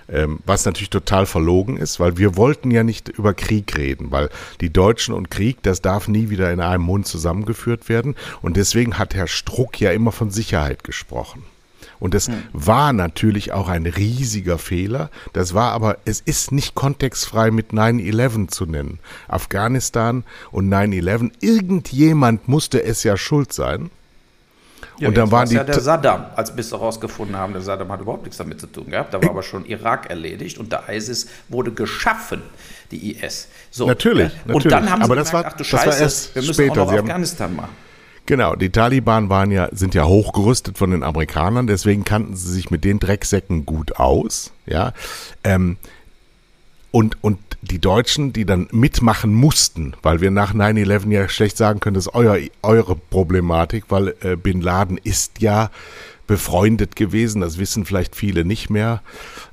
[0.09, 4.31] Ähm, was natürlich total verlogen ist, weil wir wollten ja nicht über Krieg reden, weil
[4.61, 8.15] die Deutschen und Krieg, das darf nie wieder in einem Mund zusammengeführt werden.
[8.41, 11.43] Und deswegen hat Herr Struck ja immer von Sicherheit gesprochen.
[11.99, 12.43] Und das hm.
[12.53, 15.11] war natürlich auch ein riesiger Fehler.
[15.33, 18.99] Das war aber, es ist nicht kontextfrei mit 9-11 zu nennen.
[19.29, 23.91] Afghanistan und 9-11, irgendjemand musste es ja schuld sein.
[24.99, 25.57] Ja, und dann waren die.
[25.57, 28.91] ja der Saddam, als wir herausgefunden haben, der Saddam hat überhaupt nichts damit zu tun
[28.91, 29.13] gehabt.
[29.13, 32.43] Da war aber schon Irak erledigt und der ISIS wurde geschaffen,
[32.91, 33.49] die IS.
[33.71, 34.55] So, natürlich, ja?
[34.55, 36.83] Und dann haben aber sie das gemerkt, war, ach du Scheiße, wir müssen später.
[36.83, 37.86] auch noch Afghanistan machen.
[38.27, 42.73] Genau, die Taliban waren ja, sind ja hochgerüstet von den Amerikanern, deswegen kannten sie sich
[42.73, 44.93] mit den Drecksäcken gut aus, ja.
[45.45, 45.77] Ähm,
[46.91, 51.79] und, und die Deutschen, die dann mitmachen mussten, weil wir nach 9-11 ja schlecht sagen
[51.79, 55.71] können, das ist euer, eure Problematik, weil äh, Bin Laden ist ja
[56.27, 59.03] befreundet gewesen, das wissen vielleicht viele nicht mehr,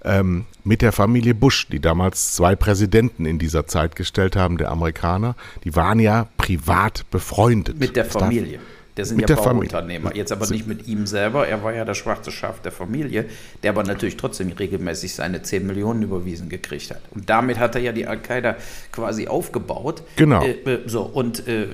[0.04, 4.72] ähm, mit der Familie Bush, die damals zwei Präsidenten in dieser Zeit gestellt haben, der
[4.72, 5.36] Amerikaner.
[5.64, 7.80] Die waren ja privat befreundet.
[7.80, 8.60] Mit der Familie.
[8.96, 9.72] Der sind Mit ja der Familie.
[9.72, 10.16] Bauunternehmer.
[10.16, 11.48] Jetzt aber nicht mit ihm selber.
[11.48, 13.26] Er war ja das schwarze Schaf der Familie,
[13.64, 17.02] der aber natürlich trotzdem regelmäßig seine 10 Millionen überwiesen gekriegt hat.
[17.12, 18.56] Und damit hat er ja die Al-Qaida
[18.92, 20.04] quasi aufgebaut.
[20.16, 20.44] Genau.
[20.44, 21.66] Äh, äh, so, und äh,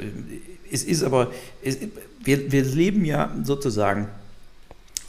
[0.72, 1.32] es ist aber,
[1.62, 1.80] es,
[2.24, 4.08] wir, wir leben ja sozusagen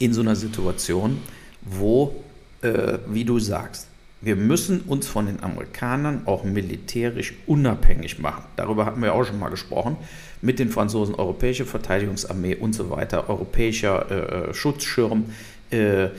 [0.01, 1.19] in so einer Situation,
[1.61, 2.15] wo,
[2.61, 3.87] äh, wie du sagst,
[4.21, 8.43] wir müssen uns von den Amerikanern auch militärisch unabhängig machen.
[8.55, 9.97] Darüber hatten wir auch schon mal gesprochen.
[10.41, 15.25] Mit den Franzosen, europäische Verteidigungsarmee und so weiter, europäischer äh, äh Schutzschirm.
[15.71, 16.09] Äh,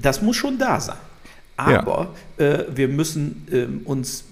[0.00, 0.96] das muss schon da sein.
[1.56, 2.44] Aber ja.
[2.44, 4.24] äh, wir müssen ähm, uns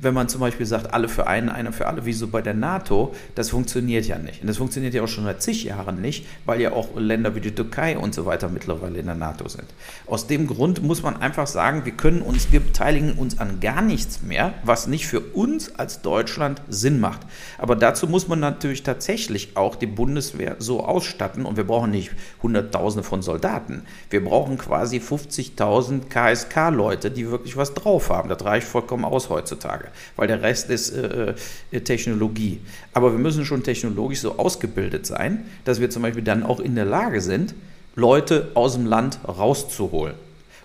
[0.00, 2.54] wenn man zum Beispiel sagt, alle für einen, einer für alle, wie so bei der
[2.54, 4.42] NATO, das funktioniert ja nicht.
[4.42, 7.40] Und das funktioniert ja auch schon seit zig Jahren nicht, weil ja auch Länder wie
[7.40, 9.66] die Türkei und so weiter mittlerweile in der NATO sind.
[10.06, 13.82] Aus dem Grund muss man einfach sagen, wir können uns, wir beteiligen uns an gar
[13.82, 17.20] nichts mehr, was nicht für uns als Deutschland Sinn macht.
[17.58, 22.10] Aber dazu muss man natürlich tatsächlich auch die Bundeswehr so ausstatten und wir brauchen nicht
[22.42, 23.82] Hunderttausende von Soldaten.
[24.10, 28.28] Wir brauchen quasi 50.000 KSK-Leute, die wirklich was drauf haben.
[28.28, 29.83] Das reicht vollkommen aus heutzutage
[30.16, 31.34] weil der Rest ist äh,
[31.70, 32.60] äh, Technologie.
[32.92, 36.74] Aber wir müssen schon technologisch so ausgebildet sein, dass wir zum Beispiel dann auch in
[36.74, 37.54] der Lage sind,
[37.94, 40.14] Leute aus dem Land rauszuholen.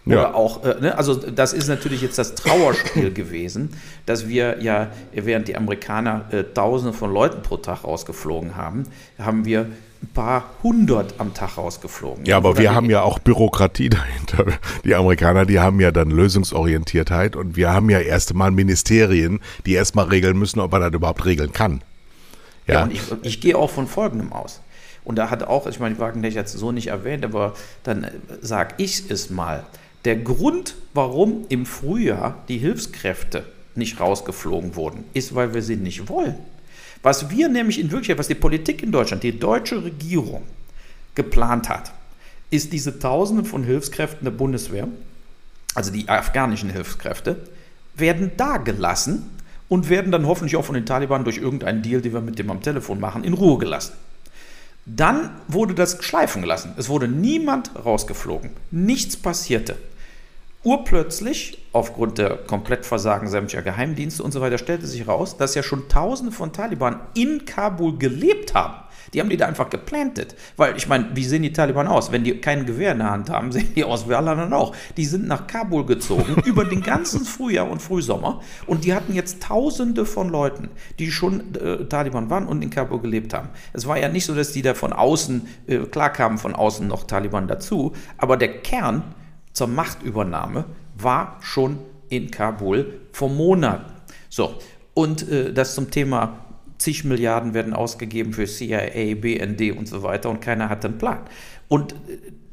[0.05, 0.33] Oder ja.
[0.33, 3.69] auch, äh, ne, also das ist natürlich jetzt das Trauerspiel gewesen,
[4.05, 8.85] dass wir ja, während die Amerikaner äh, Tausende von Leuten pro Tag rausgeflogen haben,
[9.19, 9.67] haben wir
[10.01, 12.25] ein paar hundert am Tag rausgeflogen.
[12.25, 14.45] Ja, aber wir haben ja auch Bürokratie dahinter.
[14.83, 19.73] Die Amerikaner, die haben ja dann Lösungsorientiertheit und wir haben ja erst einmal Ministerien, die
[19.73, 21.81] erstmal regeln müssen, ob man das überhaupt regeln kann.
[22.67, 24.61] Ja, ja und ich, ich gehe auch von Folgendem aus.
[25.03, 28.07] Und da hat auch, ich meine, ich Wagenknecht jetzt so nicht erwähnt, aber dann
[28.41, 29.65] sage ich es mal.
[30.05, 33.43] Der Grund, warum im Frühjahr die Hilfskräfte
[33.75, 36.35] nicht rausgeflogen wurden, ist, weil wir sie nicht wollen.
[37.01, 40.43] Was wir nämlich in Wirklichkeit, was die Politik in Deutschland, die deutsche Regierung
[41.15, 41.93] geplant hat,
[42.49, 44.87] ist diese Tausende von Hilfskräften der Bundeswehr,
[45.75, 47.47] also die afghanischen Hilfskräfte,
[47.95, 49.29] werden da gelassen
[49.69, 52.49] und werden dann hoffentlich auch von den Taliban durch irgendeinen Deal, den wir mit dem
[52.49, 53.93] am Telefon machen, in Ruhe gelassen.
[54.85, 56.73] Dann wurde das schleifen gelassen.
[56.77, 58.49] Es wurde niemand rausgeflogen.
[58.71, 59.77] Nichts passierte.
[60.63, 65.87] Urplötzlich, aufgrund der Komplettversagen sämtlicher Geheimdienste und so weiter, stellte sich heraus, dass ja schon
[65.87, 68.73] Tausende von Taliban in Kabul gelebt haben.
[69.13, 70.35] Die haben die da einfach geplantet.
[70.57, 72.11] Weil, ich meine, wie sehen die Taliban aus?
[72.11, 74.75] Wenn die kein Gewehr in der Hand haben, sehen die aus wie alle anderen auch.
[74.97, 78.41] Die sind nach Kabul gezogen, über den ganzen Frühjahr und Frühsommer.
[78.67, 80.69] Und die hatten jetzt Tausende von Leuten,
[80.99, 83.47] die schon äh, Taliban waren und in Kabul gelebt haben.
[83.71, 86.85] Es war ja nicht so, dass die da von außen, äh, klar kamen von außen
[86.85, 89.03] noch Taliban dazu, aber der Kern
[89.53, 90.65] zur Machtübernahme
[90.97, 93.91] war schon in Kabul vor Monaten.
[94.29, 94.55] So,
[94.93, 96.45] und äh, das zum Thema
[96.77, 101.19] zig Milliarden werden ausgegeben für CIA, BND und so weiter und keiner hat einen Plan.
[101.67, 101.95] Und äh,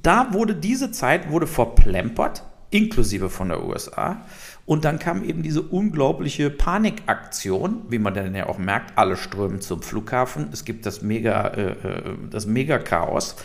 [0.02, 4.22] da wurde diese Zeit wurde verplempert, inklusive von der USA.
[4.64, 9.60] Und dann kam eben diese unglaubliche Panikaktion, wie man dann ja auch merkt, alle strömen
[9.60, 10.48] zum Flughafen.
[10.52, 13.36] Es gibt das Mega, äh, äh das Mega-Chaos.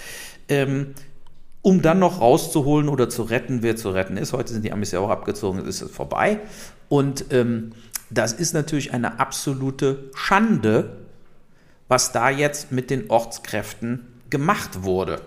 [0.50, 0.94] Ähm,
[1.62, 4.34] um dann noch rauszuholen oder zu retten, wer zu retten ist.
[4.34, 6.39] Heute sind die Amis ja auch abgezogen, es ist vorbei.
[6.89, 7.74] Und ähm,
[8.10, 10.97] das ist natürlich eine absolute Schande,
[11.88, 15.21] was da jetzt mit den Ortskräften gemacht wurde.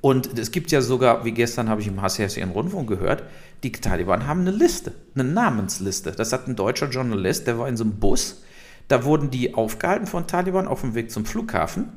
[0.00, 3.24] Und es gibt ja sogar, wie gestern habe ich im Hessianischen Rundfunk gehört,
[3.62, 6.12] die Taliban haben eine Liste, eine Namensliste.
[6.12, 8.42] Das hat ein deutscher Journalist, der war in so einem Bus.
[8.88, 11.88] Da wurden die aufgehalten von Taliban auf dem Weg zum Flughafen.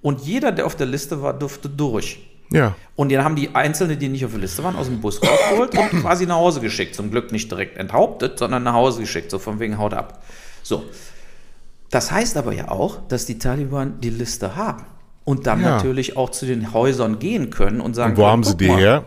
[0.00, 2.27] Und jeder, der auf der Liste war, durfte durch.
[2.50, 2.74] Ja.
[2.96, 5.76] Und dann haben die Einzelnen, die nicht auf der Liste waren, aus dem Bus rausgeholt
[5.76, 6.94] und quasi nach Hause geschickt.
[6.94, 10.22] Zum Glück nicht direkt enthauptet, sondern nach Hause geschickt, so von wegen Haut ab.
[10.62, 10.84] So.
[11.90, 14.84] Das heißt aber ja auch, dass die Taliban die Liste haben
[15.24, 15.76] und dann ja.
[15.76, 18.78] natürlich auch zu den Häusern gehen können und sagen, und wo haben sie die mal,
[18.78, 19.04] her?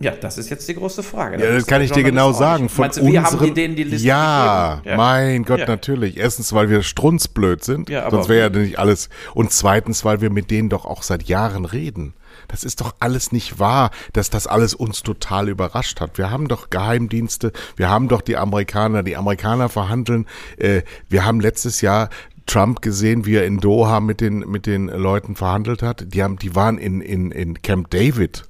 [0.00, 1.42] Ja, das ist jetzt die große Frage.
[1.42, 2.68] Ja, das kann ich dir genau sagen.
[2.68, 5.66] Von Meinst du, wir haben die denen die Liste ja, ja, mein Gott, ja.
[5.66, 6.16] natürlich.
[6.16, 9.08] Erstens, weil wir strunzblöd sind, ja, sonst wäre ja nicht alles.
[9.34, 12.12] Und zweitens, weil wir mit denen doch auch seit Jahren reden.
[12.48, 16.18] Das ist doch alles nicht wahr, dass das alles uns total überrascht hat.
[16.18, 20.26] Wir haben doch Geheimdienste, wir haben doch die Amerikaner, die Amerikaner verhandeln.
[20.56, 22.10] Äh, wir haben letztes Jahr
[22.46, 26.12] Trump gesehen, wie er in Doha mit den, mit den Leuten verhandelt hat.
[26.14, 28.44] Die haben, die waren in, in, in Camp David.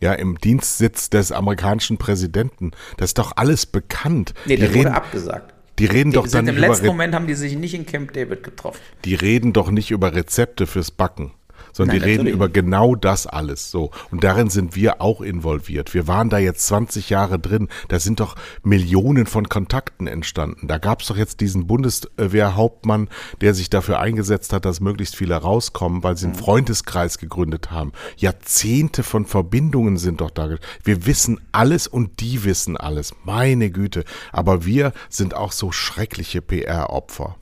[0.00, 2.70] Ja, im Dienstsitz des amerikanischen Präsidenten.
[2.96, 4.32] Das ist doch alles bekannt.
[4.46, 5.52] Nee, der wurde abgesagt.
[5.78, 8.42] Die reden die doch dann Im letzten Moment haben die sich nicht in Camp David
[8.42, 8.78] getroffen.
[9.04, 11.32] Die reden doch nicht über Rezepte fürs Backen
[11.72, 13.90] sondern Nein, die reden über genau das alles so.
[14.10, 15.94] Und darin sind wir auch involviert.
[15.94, 17.68] Wir waren da jetzt 20 Jahre drin.
[17.88, 20.66] Da sind doch Millionen von Kontakten entstanden.
[20.68, 23.08] Da gab es doch jetzt diesen Bundeswehrhauptmann,
[23.40, 27.92] der sich dafür eingesetzt hat, dass möglichst viele rauskommen, weil sie einen Freundeskreis gegründet haben.
[28.16, 30.56] Jahrzehnte von Verbindungen sind doch da.
[30.82, 33.14] Wir wissen alles und die wissen alles.
[33.24, 34.04] Meine Güte.
[34.32, 37.36] Aber wir sind auch so schreckliche PR-Opfer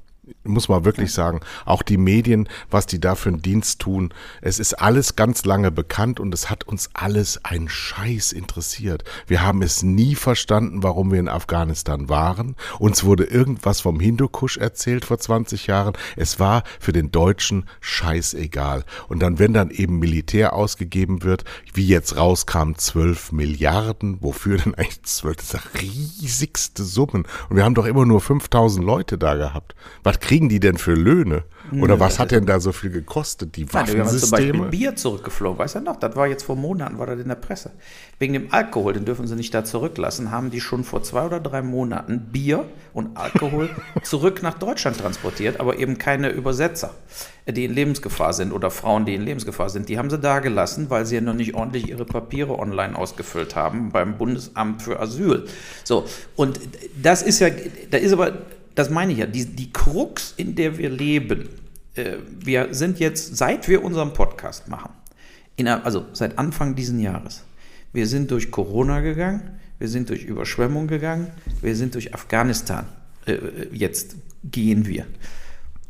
[0.45, 4.59] muss man wirklich sagen, auch die Medien, was die da für einen Dienst tun, es
[4.59, 9.05] ist alles ganz lange bekannt und es hat uns alles ein Scheiß interessiert.
[9.27, 12.57] Wir haben es nie verstanden, warum wir in Afghanistan waren.
[12.79, 15.95] Uns wurde irgendwas vom Hindukusch erzählt vor 20 Jahren.
[16.17, 18.85] Es war für den Deutschen scheißegal.
[19.09, 24.75] Und dann, wenn dann eben Militär ausgegeben wird, wie jetzt rauskam, 12 Milliarden, wofür denn
[24.75, 25.37] eigentlich 12?
[25.37, 27.27] Das sind riesigste Summen.
[27.49, 29.75] Und wir haben doch immer nur 5000 Leute da gehabt.
[30.03, 31.45] Was kriegen die denn für Löhne?
[31.73, 33.57] Oder was hat denn da so viel gekostet?
[33.57, 34.69] Die wir haben zum Beispiel Waffensysteme?
[34.69, 35.97] Bier zurückgeflogen, weißt du noch?
[35.97, 37.73] Das war jetzt vor Monaten, war das in der Presse.
[38.19, 41.41] Wegen dem Alkohol, den dürfen sie nicht da zurücklassen, haben die schon vor zwei oder
[41.41, 43.71] drei Monaten Bier und Alkohol
[44.03, 46.95] zurück nach Deutschland transportiert, aber eben keine Übersetzer,
[47.47, 49.89] die in Lebensgefahr sind oder Frauen, die in Lebensgefahr sind.
[49.89, 53.57] Die haben sie da gelassen, weil sie ja noch nicht ordentlich ihre Papiere online ausgefüllt
[53.57, 55.47] haben beim Bundesamt für Asyl.
[55.85, 56.61] So, und
[57.01, 57.49] das ist ja,
[57.91, 58.33] da ist aber,
[58.79, 61.49] das meine ich ja, die, die Krux, in der wir leben,
[61.97, 64.93] äh, wir sind jetzt, seit wir unseren Podcast machen,
[65.57, 67.43] in also seit Anfang diesen Jahres,
[67.93, 71.27] wir sind durch Corona gegangen, wir sind durch Überschwemmung gegangen,
[71.61, 72.87] wir sind durch Afghanistan,
[73.27, 73.39] äh,
[73.73, 74.15] jetzt
[74.45, 75.07] gehen wir.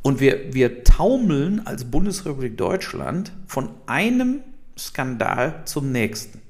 [0.00, 4.40] Und wir, wir taumeln als Bundesrepublik Deutschland von einem
[4.78, 6.40] Skandal zum nächsten.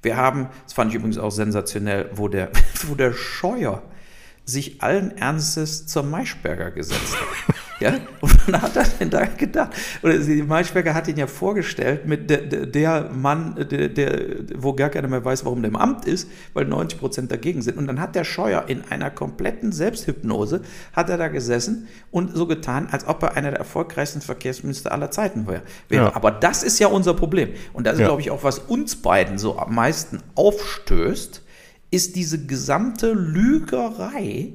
[0.00, 2.52] Wir haben, das fand ich übrigens auch sensationell, wo der,
[2.86, 3.82] wo der Scheuer
[4.46, 7.54] sich allen Ernstes zur Maischberger gesetzt hat.
[7.78, 12.06] Ja, und dann hat er denn da gedacht, oder die Maischberger hat ihn ja vorgestellt
[12.06, 14.18] mit der, der, der Mann, der, der,
[14.56, 17.76] wo gar keiner mehr weiß, warum der im Amt ist, weil 90 Prozent dagegen sind.
[17.76, 20.62] Und dann hat der Scheuer in einer kompletten Selbsthypnose,
[20.94, 25.10] hat er da gesessen und so getan, als ob er einer der erfolgreichsten Verkehrsminister aller
[25.10, 25.60] Zeiten wäre.
[25.90, 26.16] Ja.
[26.16, 27.50] Aber das ist ja unser Problem.
[27.74, 28.06] Und das ist, Ja.
[28.06, 31.42] glaube ich, auch, was uns beiden so am meisten aufstößt,
[31.90, 34.52] ist diese gesamte Lügerei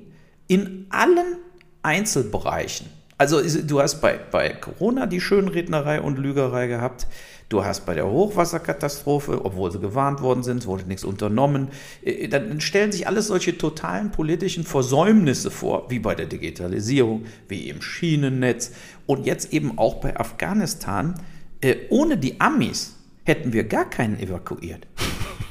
[0.48, 1.38] in allen
[1.84, 2.88] Einzelbereichen.
[3.18, 7.08] Also du hast bei, bei Corona die Schönrednerei und Lügerei gehabt.
[7.50, 11.68] Du hast bei der Hochwasserkatastrophe, obwohl sie gewarnt worden sind, wurde nichts unternommen.
[12.02, 17.70] Äh, Dann stellen sich alles solche totalen politischen Versäumnisse vor, wie bei der Digitalisierung, wie
[17.70, 18.72] im Schienennetz
[19.06, 21.16] und jetzt eben auch bei Afghanistan.
[21.60, 24.88] Äh, Ohne die Amis hätten wir gar keinen evakuiert.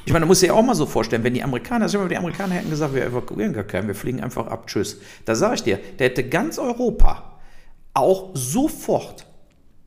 [0.05, 2.09] Ich meine, da muss ich ja auch mal so vorstellen, wenn die Amerikaner, wir mal,
[2.09, 4.99] die Amerikaner hätten gesagt, wir evakuieren gar keinen, wir fliegen einfach ab, tschüss.
[5.25, 7.39] Da sage ich dir, der hätte ganz Europa
[7.93, 9.27] auch sofort,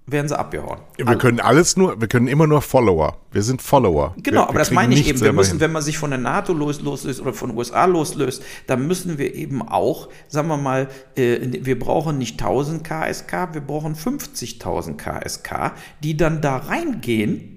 [0.06, 0.80] wären sie abgehauen.
[0.98, 3.16] Wir können alles nur, wir können immer nur Follower.
[3.32, 4.14] Wir sind Follower.
[4.22, 5.20] Genau, wir, aber das meine ich eben.
[5.20, 5.60] Wir müssen, hin.
[5.60, 9.18] wenn man sich von der NATO los, loslöst oder von den USA loslöst, dann müssen
[9.18, 14.96] wir eben auch, sagen wir mal, äh, wir brauchen nicht 1000 KSK, wir brauchen 50.000
[14.96, 15.72] KSK,
[16.02, 17.53] die dann da reingehen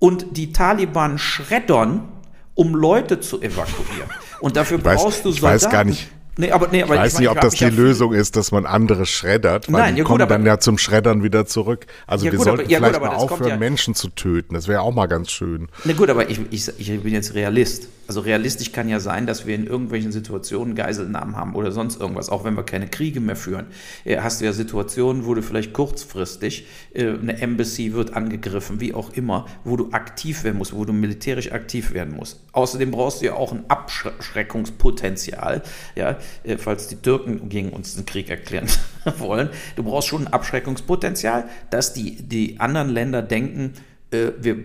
[0.00, 2.08] und die Taliban schreddern,
[2.56, 4.10] um Leute zu evakuieren.
[4.40, 5.72] Und dafür weiß- brauchst du ich weiß Soldaten.
[5.72, 8.14] gar nicht- Nee, aber, nee, aber Ich weiß meine, nicht, ob das die ja Lösung
[8.14, 10.78] ist, dass man andere schreddert, weil Nein, die ja gut, kommen aber- dann ja zum
[10.78, 11.86] Schreddern wieder zurück.
[12.06, 14.08] Also Ja wir gut, aber- sollten ja gut, vielleicht aber mal aufhören, ja- Menschen zu
[14.08, 14.54] töten.
[14.54, 15.68] Das wäre auch mal ganz schön.
[15.84, 17.88] Na gut, aber ich, ich, ich bin jetzt Realist.
[18.06, 22.28] Also realistisch kann ja sein, dass wir in irgendwelchen Situationen Geiselnahmen haben oder sonst irgendwas,
[22.28, 23.66] auch wenn wir keine Kriege mehr führen.
[24.04, 28.94] Äh, Hast du ja Situationen, wo du vielleicht kurzfristig äh, eine Embassy wird angegriffen, wie
[28.94, 32.40] auch immer, wo du aktiv werden musst, wo du militärisch aktiv werden musst.
[32.52, 35.62] Außerdem brauchst du ja auch ein Abschreckungspotenzial,
[35.94, 36.16] ja,
[36.58, 38.68] falls die Türken gegen uns den Krieg erklären
[39.18, 39.50] wollen.
[39.76, 43.74] Du brauchst schon ein Abschreckungspotenzial, dass die, die anderen Länder denken,
[44.10, 44.64] äh, wir,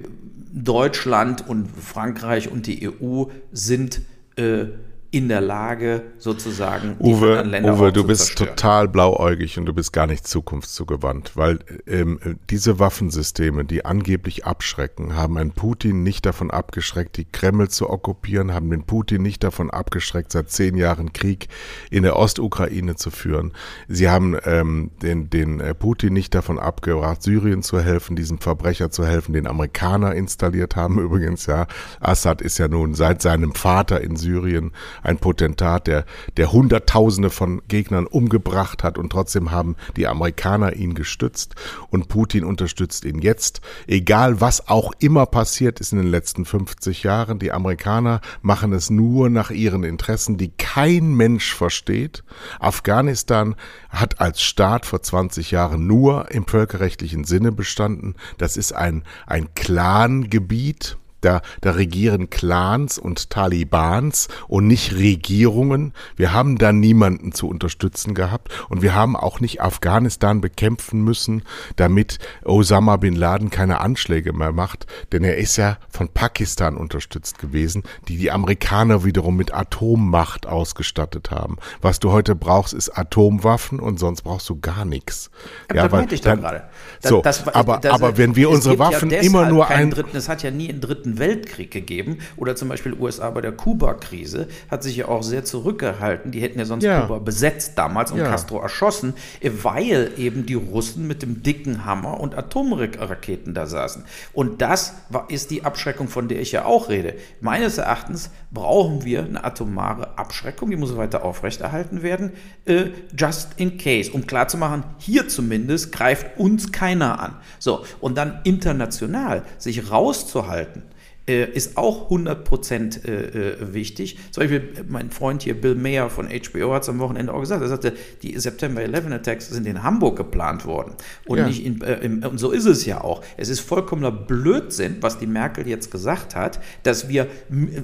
[0.51, 4.01] Deutschland und Frankreich und die EU sind
[4.37, 4.67] äh,
[5.15, 8.49] in der Lage, sozusagen Uwe, Uwe du bist zerstören.
[8.49, 15.15] total blauäugig und du bist gar nicht zukunftszugewandt, weil ähm, diese Waffensysteme, die angeblich abschrecken,
[15.15, 19.71] haben einen Putin nicht davon abgeschreckt, die Kreml zu okkupieren, haben den Putin nicht davon
[19.71, 21.47] abgeschreckt, seit zehn Jahren Krieg
[21.89, 23.54] in der Ostukraine zu führen.
[23.88, 28.91] Sie haben ähm, den, den äh, Putin nicht davon abgebracht, Syrien zu helfen, diesem Verbrecher
[28.91, 31.67] zu helfen, den Amerikaner installiert haben übrigens, ja.
[32.01, 34.73] Assad ist ja nun seit seinem Vater in Syrien.
[35.05, 36.05] Ein Potentat, der,
[36.37, 41.55] der Hunderttausende von Gegnern umgebracht hat und trotzdem haben die Amerikaner ihn gestützt
[41.89, 43.61] und Putin unterstützt ihn jetzt.
[43.87, 48.89] Egal was auch immer passiert ist in den letzten 50 Jahren, die Amerikaner machen es
[48.89, 52.23] nur nach ihren Interessen, die kein Mensch versteht.
[52.59, 53.55] Afghanistan
[53.89, 58.15] hat als Staat vor 20 Jahren nur im völkerrechtlichen Sinne bestanden.
[58.37, 65.93] Das ist ein, ein Clan-Gebiet da, da regieren Clans und Talibans und nicht Regierungen.
[66.15, 71.43] Wir haben da niemanden zu unterstützen gehabt und wir haben auch nicht Afghanistan bekämpfen müssen,
[71.75, 77.39] damit Osama bin Laden keine Anschläge mehr macht, denn er ist ja von Pakistan unterstützt
[77.39, 81.57] gewesen, die die Amerikaner wiederum mit Atommacht ausgestattet haben.
[81.81, 85.31] Was du heute brauchst, ist Atomwaffen und sonst brauchst du gar nichts.
[85.69, 86.63] Ja, ja weil, ich dann, gerade.
[87.01, 89.89] so, das, aber, das, aber wenn wir unsere Waffen ja immer nur ein...
[89.89, 92.19] Dritten, es hat ja nie einen dritten Weltkrieg gegeben.
[92.38, 96.32] Oder zum Beispiel USA bei der Kuba-Krise hat sich ja auch sehr zurückgehalten.
[96.32, 97.01] Die hätten ja sonst ja.
[97.01, 98.30] Kuba besetzt damals und ja.
[98.30, 104.04] Castro erschossen, weil eben die Russen mit dem dicken Hammer und Atomraketen da saßen.
[104.34, 107.15] Und das war, ist die Abschreckung, von der ich ja auch rede.
[107.41, 112.32] Meines Erachtens brauchen wir eine atomare Abschreckung, die muss weiter aufrechterhalten werden,
[112.65, 117.36] äh, just in case, um klarzumachen, hier zumindest greift uns keiner an.
[117.60, 120.84] So, und dann international sich rauszuhalten
[121.27, 124.17] ist auch 100% äh, äh, wichtig.
[124.29, 127.63] Zum Beispiel mein Freund hier, Bill Mayer von HBO, hat es am Wochenende auch gesagt.
[127.63, 130.93] Er sagte, die September 11 Attacks sind in Hamburg geplant worden.
[131.25, 131.47] Und, ja.
[131.47, 133.23] nicht in, äh, im, und so ist es ja auch.
[133.38, 137.27] Es ist vollkommener Blödsinn, was die Merkel jetzt gesagt hat, dass wir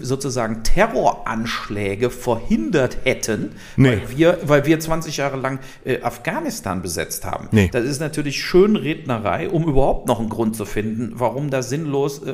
[0.02, 3.90] sozusagen Terroranschläge verhindert hätten, nee.
[3.90, 7.48] weil, wir, weil wir 20 Jahre lang äh, Afghanistan besetzt haben.
[7.52, 7.70] Nee.
[7.72, 12.34] Das ist natürlich Schönrednerei, um überhaupt noch einen Grund zu finden, warum da sinnlos äh,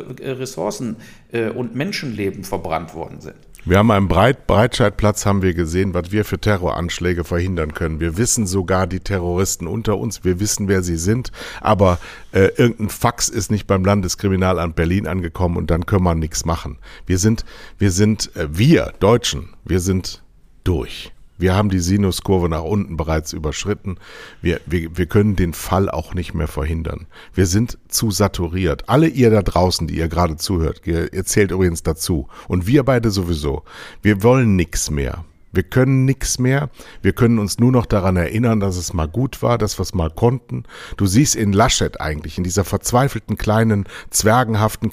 [1.32, 3.36] Äh, und Menschenleben verbrannt worden sind.
[3.66, 8.00] Wir haben am Breit Breitscheidplatz haben wir gesehen, was wir für Terroranschläge verhindern können.
[8.00, 12.00] Wir wissen sogar die Terroristen unter uns, wir wissen, wer sie sind, aber
[12.32, 16.78] äh, irgendein Fax ist nicht beim Landeskriminalamt Berlin angekommen und dann können wir nichts machen.
[17.06, 17.44] Wir sind,
[17.78, 20.24] wir sind, äh, wir Deutschen, wir sind
[20.64, 21.12] durch.
[21.38, 23.98] Wir haben die Sinuskurve nach unten bereits überschritten.
[24.42, 27.08] Wir, wir, wir können den Fall auch nicht mehr verhindern.
[27.34, 28.90] Wir sind zu saturiert.
[28.90, 32.28] Alle ihr da draußen, die ihr gerade zuhört, ihr, ihr zählt übrigens dazu.
[32.48, 33.64] Und wir beide sowieso.
[34.02, 35.26] Wir wollen nichts mehr.
[35.54, 36.70] Wir können nichts mehr.
[37.02, 39.94] Wir können uns nur noch daran erinnern, dass es mal gut war, dass wir es
[39.94, 40.64] mal konnten.
[40.98, 44.92] Du siehst in Laschet eigentlich, in dieser verzweifelten kleinen, zwergenhaften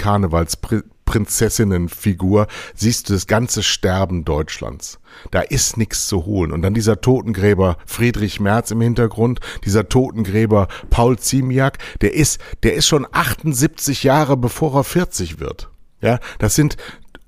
[1.14, 4.98] Karnevalsprinzessinnenfigur, siehst du das ganze Sterben Deutschlands.
[5.30, 6.50] Da ist nichts zu holen.
[6.52, 12.74] Und dann dieser Totengräber Friedrich Merz im Hintergrund, dieser Totengräber Paul Ziemiak, der ist, der
[12.74, 15.70] ist schon 78 Jahre bevor er 40 wird.
[16.00, 16.76] Ja, das sind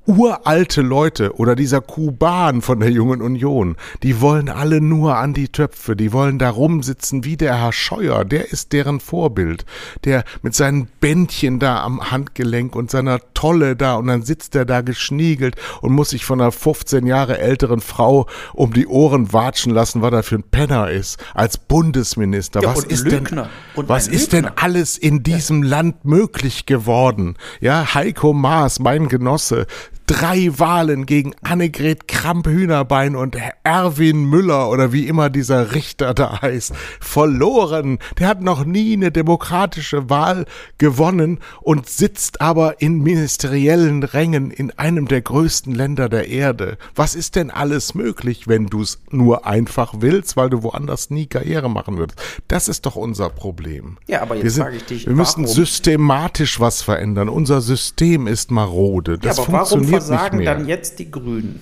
[0.07, 5.49] uralte Leute oder dieser Kuban von der Jungen Union, die wollen alle nur an die
[5.49, 9.67] Töpfe, die wollen da rumsitzen wie der Herr Scheuer, der ist deren Vorbild,
[10.05, 14.65] der mit seinen Bändchen da am Handgelenk und seiner Tolle da und dann sitzt er
[14.65, 19.73] da geschniegelt und muss sich von einer 15 Jahre älteren Frau um die Ohren watschen
[19.73, 22.63] lassen, was er für ein Penner ist, als Bundesminister.
[22.63, 23.51] Ja, was ist Lügner.
[23.77, 25.69] denn, was ist denn alles in diesem ja.
[25.69, 27.37] Land möglich geworden?
[27.61, 29.67] Ja, Heiko Maas, mein Genosse,
[30.07, 36.73] drei Wahlen gegen Annegret Kramp-Hühnerbein und Erwin Müller oder wie immer dieser Richter da heißt,
[37.01, 37.99] verloren.
[38.19, 40.47] Der hat noch nie eine demokratische Wahl
[40.79, 46.79] gewonnen und sitzt aber in ministeriellen Rängen in einem der größten Länder der Erde.
[46.95, 51.27] Was ist denn alles möglich, wenn du es nur einfach willst, weil du woanders nie
[51.27, 52.21] Karriere machen würdest?
[52.49, 53.99] Das ist doch unser Problem.
[54.07, 57.29] Ja, aber jetzt frage ich dich, wir müssen systematisch was verändern.
[57.29, 59.19] Unser System ist marode.
[59.19, 61.61] Das ja, funktioniert versagen dann jetzt die Grünen?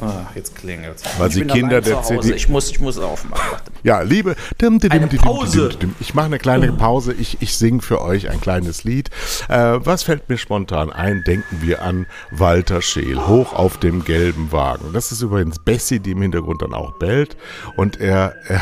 [0.00, 2.34] Ach, jetzt klingelt Weil ich sie Kinder der CDU.
[2.34, 3.58] Ich muss, ich muss aufmachen.
[3.82, 4.36] Ja, liebe.
[4.60, 5.70] Dim, dim, eine Pause.
[5.70, 7.14] Dim, ich mache eine kleine Pause.
[7.14, 9.10] Ich, ich singe für euch ein kleines Lied.
[9.48, 11.22] Äh, was fällt mir spontan ein?
[11.26, 14.92] Denken wir an Walter Scheel, hoch auf dem gelben Wagen.
[14.92, 17.36] Das ist übrigens Bessie, die im Hintergrund dann auch bellt.
[17.76, 18.60] Und er, er,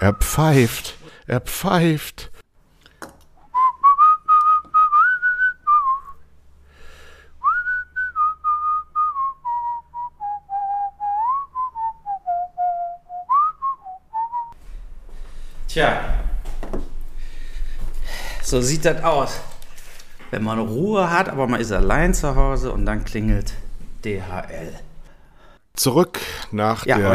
[0.00, 0.96] er pfeift.
[1.26, 2.30] Er pfeift.
[15.76, 16.00] Tja,
[18.42, 19.38] so sieht das aus.
[20.30, 23.52] Wenn man Ruhe hat, aber man ist allein zu Hause und dann klingelt
[24.02, 24.72] DHL.
[25.74, 26.18] Zurück
[26.50, 27.12] nach ja, der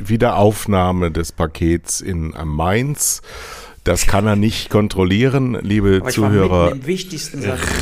[0.00, 3.22] Wiederaufnahme des Pakets in Mainz.
[3.84, 6.72] Das kann er nicht kontrollieren, liebe Zuhörer.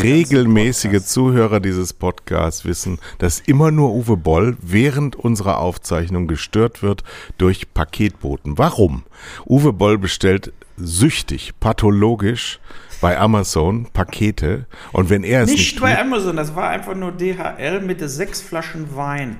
[0.02, 1.04] Regelmäßige.
[1.04, 7.04] Zuhörer dieses Podcasts wissen, dass immer nur Uwe Boll während unserer Aufzeichnung gestört wird
[7.36, 8.56] durch Paketboten.
[8.56, 9.02] Warum?
[9.46, 12.60] Uwe Boll bestellt süchtig, pathologisch
[13.02, 16.94] bei Amazon Pakete und wenn er es nicht, Nicht bei tut, Amazon, das war einfach
[16.94, 19.36] nur DHL mit sechs Flaschen Wein.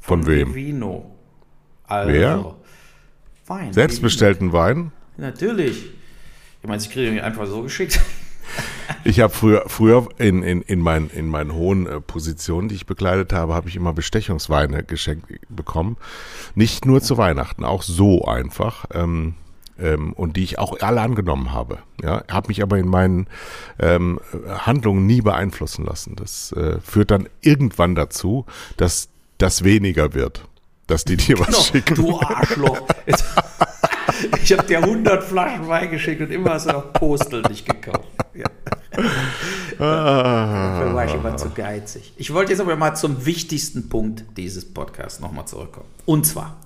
[0.00, 0.54] Von wem?
[0.54, 1.10] Vino.
[1.84, 2.54] Also, Wer?
[3.46, 3.72] Wein.
[3.72, 4.92] selbst bestellten Wein.
[5.16, 5.92] Natürlich.
[6.64, 8.00] Ich meine, sie kriegen ihn einfach so geschickt.
[9.04, 12.84] Ich habe früher, früher in, in, in, mein, in meinen hohen äh, Positionen, die ich
[12.86, 15.96] bekleidet habe, habe ich immer Bestechungsweine geschenkt bekommen.
[16.54, 18.84] Nicht nur zu Weihnachten, auch so einfach.
[18.92, 19.34] Ähm,
[19.78, 21.78] ähm, und die ich auch alle angenommen habe.
[22.02, 23.26] Ja, habe mich aber in meinen
[23.78, 26.14] ähm, Handlungen nie beeinflussen lassen.
[26.16, 28.44] Das äh, führt dann irgendwann dazu,
[28.76, 29.08] dass
[29.38, 30.46] das weniger wird,
[30.86, 31.94] dass die dir was Genau, schicken.
[31.94, 32.86] du Arschloch.
[34.42, 38.08] Ich habe dir 100 Flaschen Wein geschickt und immer hast du noch Postel nicht gekauft.
[38.34, 38.46] Ja.
[39.78, 42.12] Dafür war ich immer zu geizig.
[42.16, 45.88] Ich wollte jetzt aber mal zum wichtigsten Punkt dieses Podcasts nochmal zurückkommen.
[46.06, 46.58] Und zwar,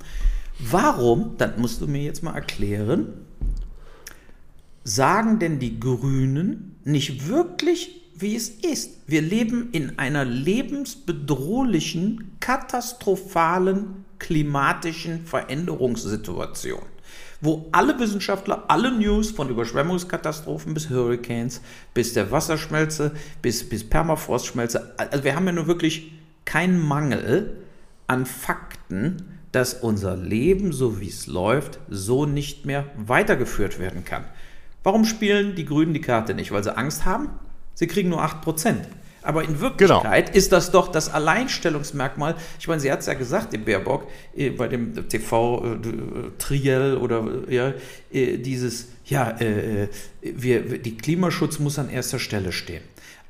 [0.58, 3.14] warum, das musst du mir jetzt mal erklären,
[4.84, 8.98] sagen denn die Grünen nicht wirklich, wie es ist?
[9.06, 16.82] Wir leben in einer lebensbedrohlichen, katastrophalen klimatischen Veränderungssituation,
[17.40, 21.60] wo alle Wissenschaftler, alle News von Überschwemmungskatastrophen bis Hurricanes,
[21.94, 23.12] bis der Wasserschmelze,
[23.42, 26.12] bis, bis Permafrostschmelze, also wir haben ja nur wirklich
[26.44, 27.58] keinen Mangel
[28.06, 34.24] an Fakten, dass unser Leben, so wie es läuft, so nicht mehr weitergeführt werden kann.
[34.82, 36.50] Warum spielen die Grünen die Karte nicht?
[36.52, 37.28] Weil sie Angst haben?
[37.74, 38.76] Sie kriegen nur 8%.
[39.28, 42.34] Aber in Wirklichkeit ist das doch das Alleinstellungsmerkmal.
[42.58, 47.54] Ich meine, sie hat es ja gesagt, die Baerbock, äh, bei dem TV-Triell oder äh,
[47.54, 47.74] ja,
[48.10, 49.88] äh, dieses, ja, äh,
[50.22, 52.80] wir, die Klimaschutz muss an erster Stelle stehen.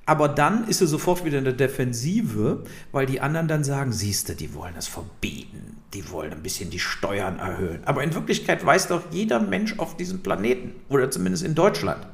[0.07, 4.37] Aber dann ist sie sofort wieder in der Defensive, weil die anderen dann sagen, siehste,
[4.37, 7.81] die wollen das verbieten, die wollen ein bisschen die Steuern erhöhen.
[7.85, 12.07] Aber in Wirklichkeit weiß doch jeder Mensch auf diesem Planeten, oder zumindest in Deutschland,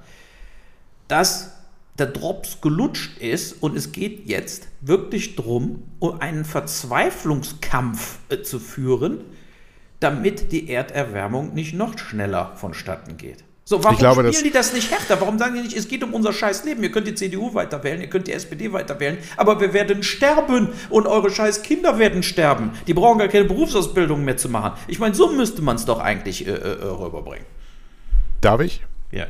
[1.06, 1.53] dass
[1.98, 8.58] der Drops gelutscht ist und es geht jetzt wirklich darum, um einen Verzweiflungskampf äh, zu
[8.58, 9.20] führen,
[10.00, 13.44] damit die Erderwärmung nicht noch schneller vonstatten geht.
[13.66, 15.18] So, warum glaube, spielen die das nicht härter?
[15.22, 16.82] Warum sagen die nicht, es geht um unser scheiß Leben?
[16.82, 20.02] Ihr könnt die CDU weiter wählen, ihr könnt die SPD weiter wählen, aber wir werden
[20.02, 22.72] sterben und eure scheiß Kinder werden sterben.
[22.86, 24.78] Die brauchen gar keine Berufsausbildung mehr zu machen.
[24.86, 27.46] Ich meine, so müsste man es doch eigentlich äh, äh, rüberbringen.
[28.42, 28.82] Darf ich?
[29.10, 29.26] Ja.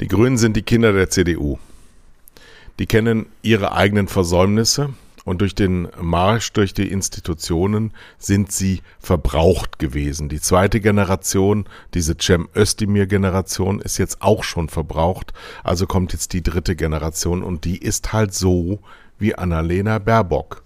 [0.00, 1.58] Die Grünen sind die Kinder der CDU.
[2.78, 4.94] Die kennen ihre eigenen Versäumnisse
[5.26, 10.30] und durch den Marsch durch die Institutionen sind sie verbraucht gewesen.
[10.30, 15.34] Die zweite Generation, diese Cem Özdemir-Generation, ist jetzt auch schon verbraucht.
[15.62, 18.80] Also kommt jetzt die dritte Generation und die ist halt so
[19.18, 20.64] wie Annalena Baerbock.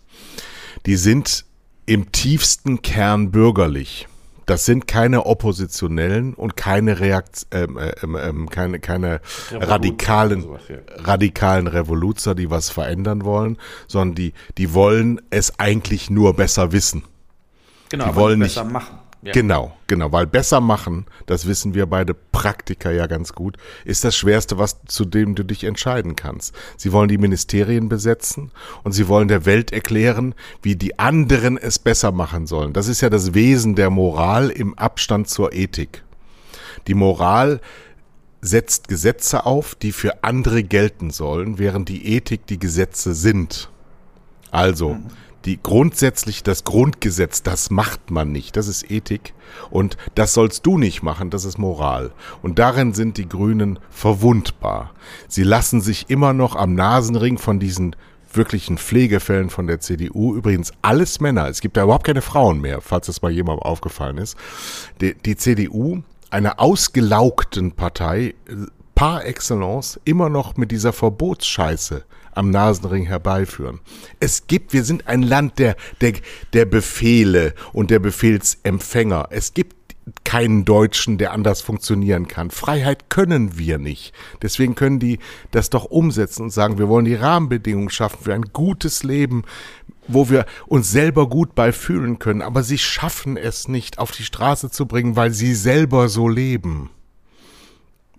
[0.87, 1.45] Die sind
[1.87, 4.07] im tiefsten Kern bürgerlich.
[4.47, 9.21] Das sind keine Oppositionellen und keine Reakt ähm, ähm, ähm, keine, keine
[9.53, 10.77] radikalen, sowas, ja.
[11.03, 17.05] radikalen Revoluzer, die was verändern wollen, sondern die, die wollen es eigentlich nur besser wissen.
[17.91, 18.99] Genau, Die wollen besser nicht- machen.
[19.33, 24.15] Genau, genau, weil besser machen, das wissen wir beide Praktiker ja ganz gut, ist das
[24.17, 26.55] Schwerste, was zu dem du dich entscheiden kannst.
[26.77, 28.51] Sie wollen die Ministerien besetzen
[28.83, 32.73] und sie wollen der Welt erklären, wie die anderen es besser machen sollen.
[32.73, 36.03] Das ist ja das Wesen der Moral im Abstand zur Ethik.
[36.87, 37.61] Die Moral
[38.43, 43.71] setzt Gesetze auf, die für andere gelten sollen, während die Ethik die Gesetze sind.
[44.51, 44.99] Also,
[45.45, 49.35] die grundsätzlich das Grundgesetz, das macht man nicht, das ist Ethik
[49.71, 52.13] und das sollst du nicht machen, das ist Moral.
[52.43, 54.93] Und darin sind die Grünen verwundbar.
[55.29, 57.95] Sie lassen sich immer noch am Nasenring von diesen
[58.33, 62.81] wirklichen Pflegefällen von der CDU, übrigens alles Männer, es gibt da überhaupt keine Frauen mehr,
[62.81, 64.37] falls das mal jemandem aufgefallen ist.
[65.01, 72.05] Die, die CDU, einer ausgelaugten Partei, äh, par excellence, immer noch mit dieser Verbotsscheiße
[72.37, 73.81] am Nasenring herbeiführen.
[74.21, 76.15] Es gibt, wir sind ein Land der, der,
[76.53, 79.29] der Befehle und der Befehlsempfänger.
[79.31, 79.75] Es gibt
[80.25, 82.51] keinen Deutschen, der anders funktionieren kann.
[82.51, 84.13] Freiheit können wir nicht.
[84.43, 85.19] Deswegen können die
[85.51, 89.45] das doch umsetzen und sagen, wir wollen die Rahmenbedingungen schaffen für ein gutes Leben,
[90.07, 92.43] wo wir uns selber gut bei fühlen können.
[92.43, 96.91] Aber sie schaffen es nicht, auf die Straße zu bringen, weil sie selber so leben.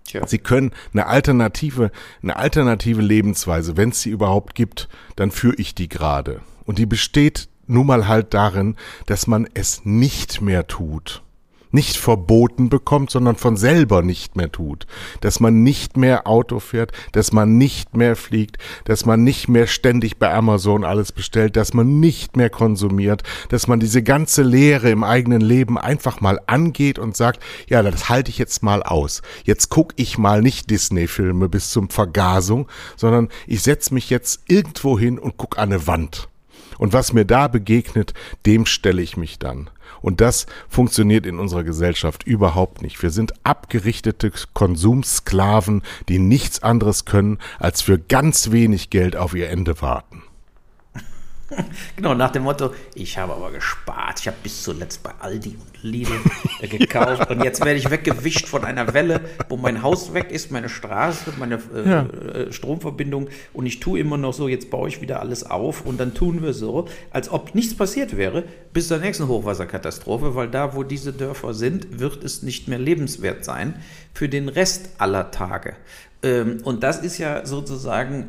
[0.06, 0.26] Tja.
[0.26, 1.90] Sie können eine alternative,
[2.22, 6.40] eine alternative Lebensweise, wenn es sie überhaupt gibt, dann führe ich die gerade.
[6.64, 8.76] Und die besteht nun mal halt darin,
[9.06, 11.22] dass man es nicht mehr tut.
[11.76, 14.86] Nicht verboten bekommt, sondern von selber nicht mehr tut.
[15.20, 18.56] Dass man nicht mehr Auto fährt, dass man nicht mehr fliegt,
[18.86, 23.68] dass man nicht mehr ständig bei Amazon alles bestellt, dass man nicht mehr konsumiert, dass
[23.68, 28.30] man diese ganze Lehre im eigenen Leben einfach mal angeht und sagt, ja, das halte
[28.30, 29.20] ich jetzt mal aus.
[29.44, 34.98] Jetzt gucke ich mal nicht Disney-Filme bis zum Vergasung, sondern ich setze mich jetzt irgendwo
[34.98, 36.30] hin und gucke an eine Wand.
[36.78, 38.14] Und was mir da begegnet,
[38.46, 39.70] dem stelle ich mich dann.
[40.00, 43.02] Und das funktioniert in unserer Gesellschaft überhaupt nicht.
[43.02, 49.50] Wir sind abgerichtete Konsumsklaven, die nichts anderes können, als für ganz wenig Geld auf ihr
[49.50, 50.22] Ende warten.
[51.96, 54.20] Genau, nach dem Motto, ich habe aber gespart.
[54.20, 56.12] Ich habe bis zuletzt bei Aldi und Lidl
[56.60, 60.50] äh, gekauft und jetzt werde ich weggewischt von einer Welle, wo mein Haus weg ist,
[60.50, 62.06] meine Straße, meine äh, ja.
[62.06, 65.98] Äh, Stromverbindung und ich tue immer noch so, jetzt baue ich wieder alles auf und
[65.98, 70.74] dann tun wir so, als ob nichts passiert wäre, bis zur nächsten Hochwasserkatastrophe, weil da,
[70.74, 73.74] wo diese Dörfer sind, wird es nicht mehr lebenswert sein
[74.12, 75.76] für den Rest aller Tage.
[76.22, 78.28] Ähm, und das ist ja sozusagen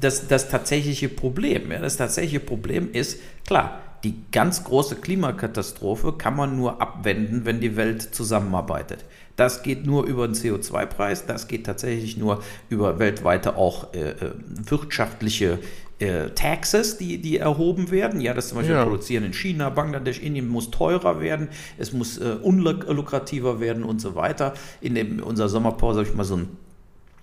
[0.00, 1.70] das, das tatsächliche Problem.
[1.70, 7.60] Ja, das tatsächliche Problem ist, klar, die ganz große Klimakatastrophe kann man nur abwenden, wenn
[7.60, 9.04] die Welt zusammenarbeitet.
[9.36, 14.32] Das geht nur über den CO2-Preis, das geht tatsächlich nur über weltweite auch äh, äh,
[14.46, 15.58] wirtschaftliche
[15.98, 18.20] äh, Taxes, die, die erhoben werden.
[18.20, 18.84] Ja, das zum Beispiel ja.
[18.84, 21.48] Produzieren in China, Bangladesch, Indien muss teurer werden,
[21.78, 24.54] es muss äh, unlukrativer werden und so weiter.
[24.80, 26.48] In, dem, in unserer Sommerpause habe ich mal so ein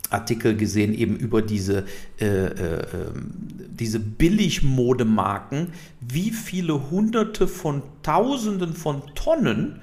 [0.10, 1.86] Artikel gesehen, eben über diese,
[2.20, 3.32] äh, äh, ähm,
[3.70, 5.70] diese Billigmodemarken,
[6.02, 9.82] wie viele Hunderte von Tausenden von Tonnen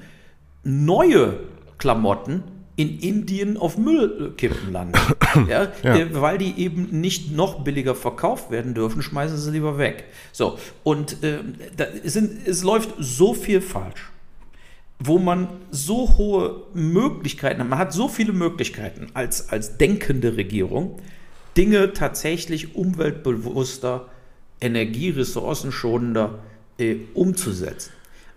[0.63, 1.41] neue
[1.79, 2.43] Klamotten
[2.77, 4.99] in Indien auf Müllkippen landen.
[5.49, 5.97] ja, ja.
[5.97, 10.05] Äh, weil die eben nicht noch billiger verkauft werden dürfen, schmeißen sie lieber weg.
[10.33, 11.39] So, und äh,
[11.77, 14.11] da sind, es läuft so viel falsch
[14.99, 21.01] wo man so hohe Möglichkeiten hat, man hat so viele Möglichkeiten als, als denkende Regierung,
[21.57, 24.09] Dinge tatsächlich umweltbewusster,
[24.61, 26.39] energieressourcenschonender
[26.79, 27.93] äh, umzusetzen.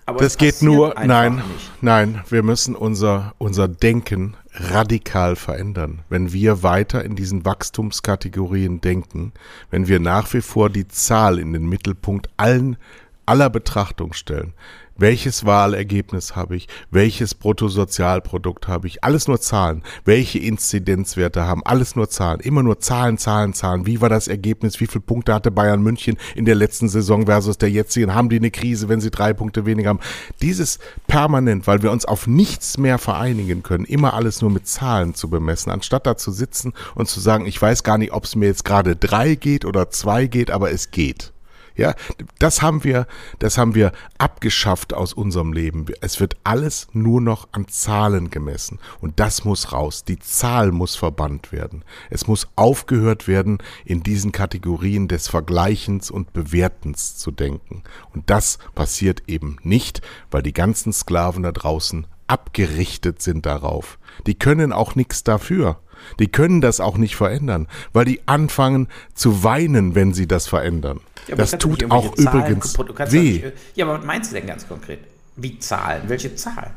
[0.05, 1.71] Aber das geht nur, nein, nicht.
[1.81, 5.99] nein, wir müssen unser, unser Denken radikal verändern.
[6.07, 9.33] Wenn wir weiter in diesen Wachstumskategorien denken,
[9.69, 12.77] wenn wir nach wie vor die Zahl in den Mittelpunkt allen,
[13.25, 14.53] aller Betrachtung stellen,
[14.97, 16.67] welches Wahlergebnis habe ich?
[16.91, 19.03] Welches Bruttosozialprodukt habe ich?
[19.03, 19.83] Alles nur Zahlen.
[20.05, 21.61] Welche Inzidenzwerte haben?
[21.65, 22.39] Alles nur Zahlen.
[22.39, 23.85] Immer nur Zahlen, Zahlen, Zahlen.
[23.85, 24.79] Wie war das Ergebnis?
[24.79, 28.13] Wie viele Punkte hatte Bayern München in der letzten Saison versus der jetzigen?
[28.13, 29.99] Haben die eine Krise, wenn sie drei Punkte weniger haben?
[30.41, 35.13] Dieses permanent, weil wir uns auf nichts mehr vereinigen können, immer alles nur mit Zahlen
[35.13, 38.35] zu bemessen, anstatt da zu sitzen und zu sagen, ich weiß gar nicht, ob es
[38.35, 41.33] mir jetzt gerade drei geht oder zwei geht, aber es geht.
[41.77, 41.93] Ja,
[42.39, 43.05] das haben wir,
[43.37, 45.85] das haben wir abgeschafft aus unserem Leben.
[46.01, 48.79] Es wird alles nur noch an Zahlen gemessen.
[48.99, 50.03] Und das muss raus.
[50.03, 51.85] Die Zahl muss verbannt werden.
[52.09, 57.83] Es muss aufgehört werden, in diesen Kategorien des Vergleichens und Bewertens zu denken.
[58.11, 60.01] Und das passiert eben nicht,
[60.31, 63.99] weil die ganzen Sklaven da draußen abgerichtet sind darauf.
[64.25, 65.79] Die können auch nichts dafür.
[66.19, 70.99] Die können das auch nicht verändern, weil die anfangen zu weinen, wenn sie das verändern.
[71.27, 72.77] Ja, das tut auch Zahlen, übrigens
[73.11, 73.31] weh.
[73.31, 74.99] Nicht, ja, aber was meinst du denn ganz konkret?
[75.35, 76.03] Wie Zahlen?
[76.07, 76.71] Welche Zahlen?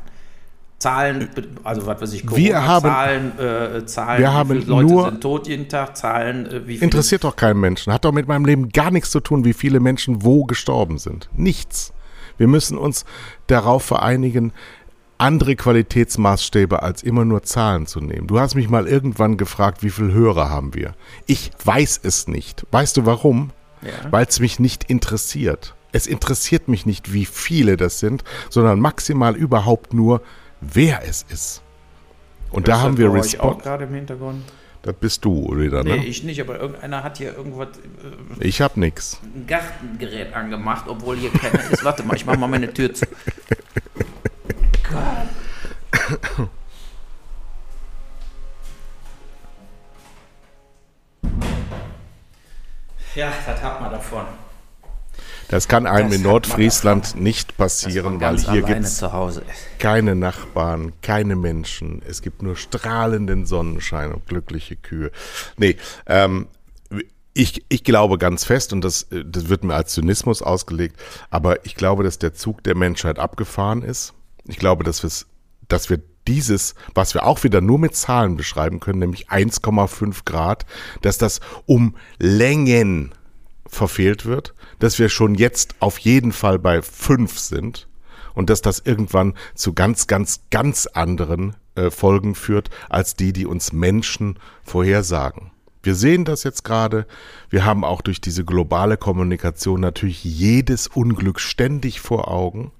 [0.81, 1.29] Zahlen,
[1.63, 4.87] also was weiß ich, Corona, wir haben, Zahlen, äh, Zahlen, wir haben wie viele Leute
[4.87, 7.93] nur, sind tot jeden Tag, Zahlen, äh, wie viele Interessiert doch keinen Menschen.
[7.93, 11.29] Hat doch mit meinem Leben gar nichts zu tun, wie viele Menschen wo gestorben sind.
[11.35, 11.93] Nichts.
[12.37, 13.05] Wir müssen uns
[13.45, 14.53] darauf vereinigen,
[15.21, 18.25] andere Qualitätsmaßstäbe als immer nur Zahlen zu nehmen.
[18.25, 20.95] Du hast mich mal irgendwann gefragt, wie viele Hörer haben wir?
[21.27, 22.65] Ich weiß es nicht.
[22.71, 23.51] Weißt du warum?
[23.83, 24.11] Ja.
[24.11, 25.75] Weil es mich nicht interessiert.
[25.91, 30.21] Es interessiert mich nicht, wie viele das sind, sondern maximal überhaupt nur,
[30.59, 31.61] wer es ist.
[32.49, 33.61] Und da haben wir Respond.
[33.61, 34.43] gerade im Hintergrund.
[34.81, 35.97] Das bist du wieder, ne?
[35.97, 37.67] Nee, ich nicht, aber irgendeiner hat hier irgendwas.
[38.39, 39.19] Äh, ich hab nix.
[39.23, 41.83] Ein Gartengerät angemacht, obwohl hier keiner ist.
[41.83, 43.05] Warte mal, ich mach mal meine Tür zu.
[53.15, 54.25] Ja, das hat man davon.
[55.49, 59.03] Das kann einem das in Nordfriesland nicht passieren, weil hier gibt es
[59.79, 62.01] keine Nachbarn, keine Menschen.
[62.07, 65.11] Es gibt nur strahlenden Sonnenschein und glückliche Kühe.
[65.57, 65.75] Nee,
[66.07, 66.47] ähm,
[67.33, 70.97] ich, ich glaube ganz fest, und das, das wird mir als Zynismus ausgelegt,
[71.29, 74.13] aber ich glaube, dass der Zug der Menschheit abgefahren ist.
[74.45, 75.27] Ich glaube, dass,
[75.71, 80.65] dass wir dieses, was wir auch wieder nur mit Zahlen beschreiben können, nämlich 1,5 Grad,
[81.01, 83.13] dass das um Längen
[83.65, 87.87] verfehlt wird, dass wir schon jetzt auf jeden Fall bei 5 sind
[88.33, 93.45] und dass das irgendwann zu ganz, ganz, ganz anderen äh, Folgen führt, als die, die
[93.45, 95.51] uns Menschen vorhersagen.
[95.83, 97.07] Wir sehen das jetzt gerade.
[97.49, 102.71] Wir haben auch durch diese globale Kommunikation natürlich jedes Unglück ständig vor Augen.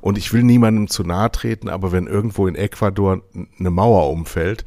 [0.00, 3.22] Und ich will niemandem zu nahe treten, aber wenn irgendwo in Ecuador
[3.58, 4.64] eine Mauer umfällt,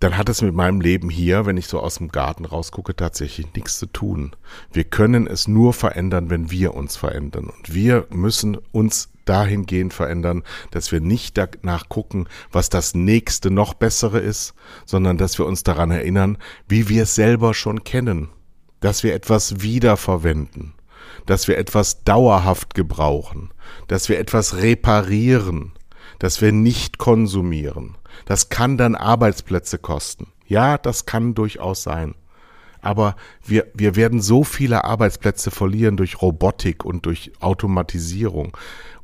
[0.00, 3.54] dann hat es mit meinem Leben hier, wenn ich so aus dem Garten rausgucke, tatsächlich
[3.54, 4.32] nichts zu tun.
[4.70, 7.46] Wir können es nur verändern, wenn wir uns verändern.
[7.46, 13.74] Und wir müssen uns dahingehend verändern, dass wir nicht danach gucken, was das nächste noch
[13.74, 14.54] bessere ist,
[14.84, 16.38] sondern dass wir uns daran erinnern,
[16.68, 18.28] wie wir es selber schon kennen,
[18.80, 20.74] dass wir etwas wiederverwenden,
[21.26, 23.50] dass wir etwas dauerhaft gebrauchen,
[23.88, 25.72] dass wir etwas reparieren,
[26.18, 27.96] dass wir nicht konsumieren.
[28.24, 30.28] Das kann dann Arbeitsplätze kosten.
[30.46, 32.14] Ja, das kann durchaus sein.
[32.80, 38.56] Aber wir, wir werden so viele Arbeitsplätze verlieren durch Robotik und durch Automatisierung.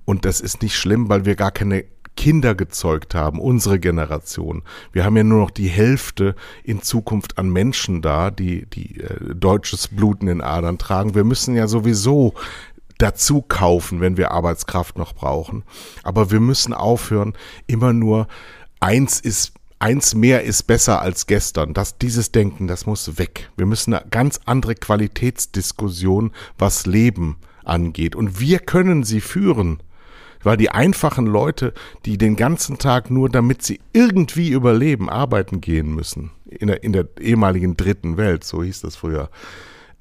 [0.04, 1.84] Und das ist nicht schlimm, weil wir gar keine
[2.16, 4.62] Kinder gezeugt haben, unsere Generation.
[4.92, 9.34] Wir haben ja nur noch die Hälfte in Zukunft an Menschen da, die, die äh,
[9.34, 11.14] deutsches Blut in den Adern tragen.
[11.14, 12.34] Wir müssen ja sowieso
[12.98, 15.64] dazu kaufen, wenn wir Arbeitskraft noch brauchen.
[16.02, 17.34] Aber wir müssen aufhören,
[17.66, 18.28] immer nur
[18.80, 21.74] eins ist eins mehr ist besser als gestern.
[21.74, 23.50] Das, dieses Denken, das muss weg.
[23.56, 28.14] Wir müssen eine ganz andere Qualitätsdiskussion, was Leben angeht.
[28.14, 29.82] Und wir können sie führen.
[30.42, 31.72] Weil die einfachen Leute,
[32.04, 36.30] die den ganzen Tag nur damit sie irgendwie überleben, arbeiten gehen müssen.
[36.46, 39.30] In der, in der ehemaligen dritten Welt, so hieß das früher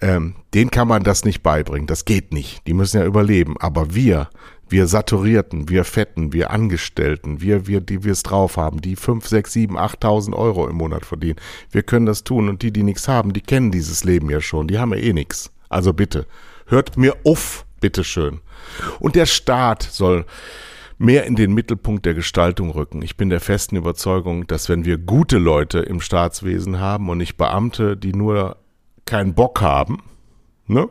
[0.02, 1.88] ähm, denen kann man das nicht beibringen.
[1.88, 2.66] Das geht nicht.
[2.68, 3.56] Die müssen ja überleben.
[3.60, 4.30] Aber wir,
[4.68, 9.28] wir Saturierten, wir Fetten, wir Angestellten, wir, wir, die wir es drauf haben, die fünf,
[9.28, 11.40] sechs, sieben, achttausend Euro im Monat verdienen,
[11.70, 12.50] wir können das tun.
[12.50, 14.68] Und die, die nichts haben, die kennen dieses Leben ja schon.
[14.68, 15.52] Die haben ja eh nichts.
[15.70, 16.26] Also bitte,
[16.66, 18.42] hört mir auf, bitteschön.
[19.00, 20.26] Und der Staat soll
[20.98, 23.02] mehr in den Mittelpunkt der Gestaltung rücken.
[23.02, 27.38] Ich bin der festen Überzeugung, dass wenn wir gute Leute im Staatswesen haben und nicht
[27.38, 28.58] Beamte, die nur
[29.06, 30.04] keinen Bock haben,
[30.68, 30.90] ne?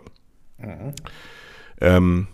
[1.80, 2.26] Ähm,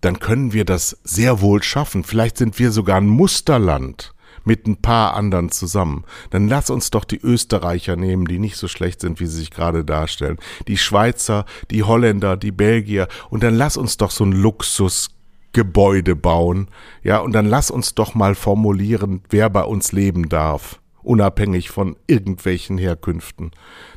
[0.00, 2.02] dann können wir das sehr wohl schaffen.
[2.02, 4.14] Vielleicht sind wir sogar ein Musterland
[4.44, 6.04] mit ein paar anderen zusammen.
[6.30, 9.50] Dann lass uns doch die Österreicher nehmen, die nicht so schlecht sind, wie sie sich
[9.50, 10.38] gerade darstellen.
[10.68, 13.08] Die Schweizer, die Holländer, die Belgier.
[13.30, 16.68] Und dann lass uns doch so ein Luxusgebäude bauen.
[17.02, 20.81] Ja, und dann lass uns doch mal formulieren, wer bei uns leben darf.
[21.02, 23.50] Unabhängig von irgendwelchen Herkünften.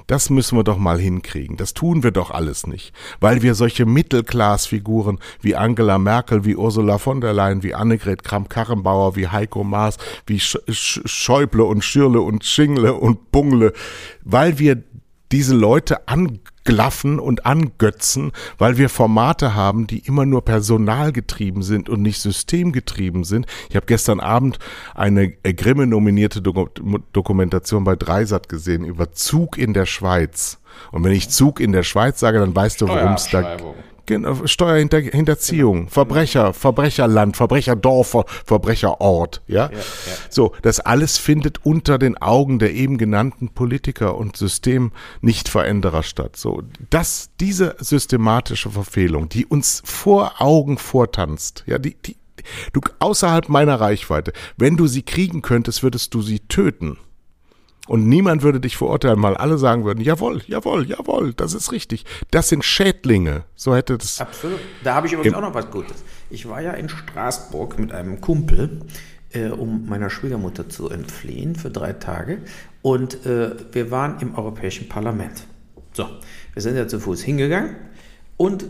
[0.07, 1.57] Das müssen wir doch mal hinkriegen.
[1.57, 6.97] Das tun wir doch alles nicht, weil wir solche Mittelklassfiguren wie Angela Merkel, wie Ursula
[6.97, 9.97] von der Leyen, wie Annegret Kramp-Karrenbauer, wie Heiko Maas,
[10.27, 13.73] wie Schäuble und Schirle und Schingle und Bungle,
[14.23, 14.83] weil wir
[15.31, 21.87] diese Leute an glaffen und angötzen, weil wir Formate haben, die immer nur personalgetrieben sind
[21.87, 23.45] und nicht systemgetrieben sind.
[23.69, 24.59] Ich habe gestern Abend
[24.93, 30.59] eine Grimme nominierte Dokumentation bei Dreisat gesehen über Zug in der Schweiz.
[30.91, 33.65] Und wenn ich Zug in der Schweiz sage, dann weißt du, worum es da geht.
[34.45, 35.89] Steuerhinterziehung, genau.
[35.89, 39.69] Verbrecher, Verbrecherland, Verbrecherdorf, Verbrecherort, ja?
[39.71, 39.81] Ja, ja?
[40.29, 46.35] So, das alles findet unter den Augen der eben genannten Politiker und Systemnichtveränderer statt.
[46.35, 52.15] So, das, diese systematische Verfehlung, die uns vor Augen vortanzt, ja, die, die,
[52.73, 56.97] du, außerhalb meiner Reichweite, wenn du sie kriegen könntest, würdest du sie töten.
[57.87, 62.03] Und niemand würde dich verurteilen, weil alle sagen würden, jawohl, jawohl, jawohl, das ist richtig.
[62.31, 63.43] Das sind Schädlinge.
[63.55, 64.19] So hätte das.
[64.19, 64.59] Absolut.
[64.83, 66.03] Da habe ich übrigens auch noch was Gutes.
[66.29, 68.81] Ich war ja in Straßburg mit einem Kumpel,
[69.33, 72.39] äh, um meiner Schwiegermutter zu entfliehen für drei Tage.
[72.81, 75.45] Und äh, wir waren im Europäischen Parlament.
[75.93, 76.07] So,
[76.53, 77.75] wir sind ja zu Fuß hingegangen
[78.37, 78.65] und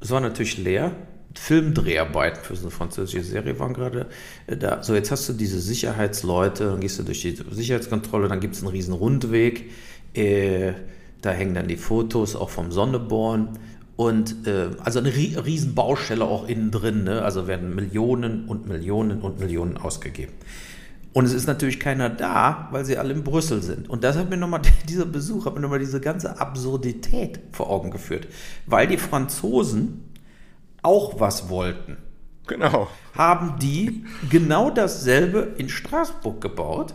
[0.00, 0.92] es war natürlich leer.
[1.34, 4.06] Filmdreharbeiten für so eine französische Serie waren gerade
[4.46, 4.82] äh, da.
[4.82, 8.62] So, jetzt hast du diese Sicherheitsleute, dann gehst du durch die Sicherheitskontrolle, dann gibt es
[8.62, 9.70] einen riesen Rundweg.
[10.14, 10.72] Äh,
[11.22, 13.58] da hängen dann die Fotos auch vom Sonneborn.
[13.96, 17.04] Und äh, also eine riesen Baustelle auch innen drin.
[17.04, 17.22] Ne?
[17.22, 20.32] Also werden Millionen und Millionen und Millionen ausgegeben.
[21.12, 23.90] Und es ist natürlich keiner da, weil sie alle in Brüssel sind.
[23.90, 27.90] Und das hat mir nochmal, dieser Besuch hat mir nochmal diese ganze Absurdität vor Augen
[27.90, 28.26] geführt.
[28.66, 30.09] Weil die Franzosen
[30.82, 31.98] auch was wollten.
[32.46, 32.88] Genau.
[33.14, 36.94] Haben die genau dasselbe in Straßburg gebaut,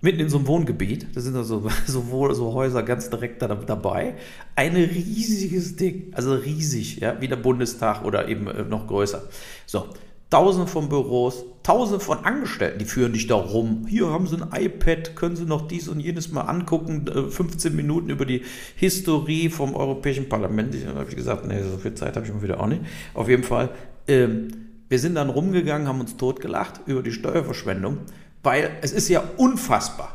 [0.00, 1.06] mitten in so einem Wohngebiet.
[1.14, 2.02] Da sind also so,
[2.34, 4.14] so Häuser ganz direkt da, dabei.
[4.56, 9.22] Ein riesiges Ding, also riesig, ja, wie der Bundestag oder eben äh, noch größer.
[9.66, 9.86] So,
[10.30, 13.86] Tausende von Büros, Tausende von Angestellten, die führen dich da rum.
[13.88, 17.06] Hier haben sie ein iPad, können sie noch dies und jenes mal angucken.
[17.30, 18.42] 15 äh, Minuten über die
[18.76, 20.74] Historie vom Europäischen Parlament.
[20.74, 22.82] Ich habe gesagt, nee, so viel Zeit habe ich mal wieder auch nicht.
[23.14, 23.70] Auf jeden Fall.
[24.06, 24.48] Ähm,
[24.88, 27.98] Wir sind dann rumgegangen, haben uns totgelacht über die Steuerverschwendung,
[28.42, 30.14] weil es ist ja unfassbar.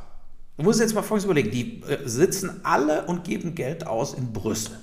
[0.58, 4.34] Du musst jetzt mal Folgendes überlegen, die äh, sitzen alle und geben Geld aus in
[4.34, 4.78] Brüssel.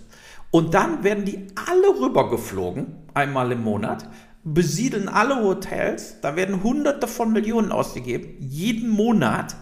[0.52, 4.08] Und dann werden die alle rübergeflogen, einmal im Monat,
[4.44, 9.54] besiedeln alle Hotels, da werden hunderte von Millionen ausgegeben, jeden Monat,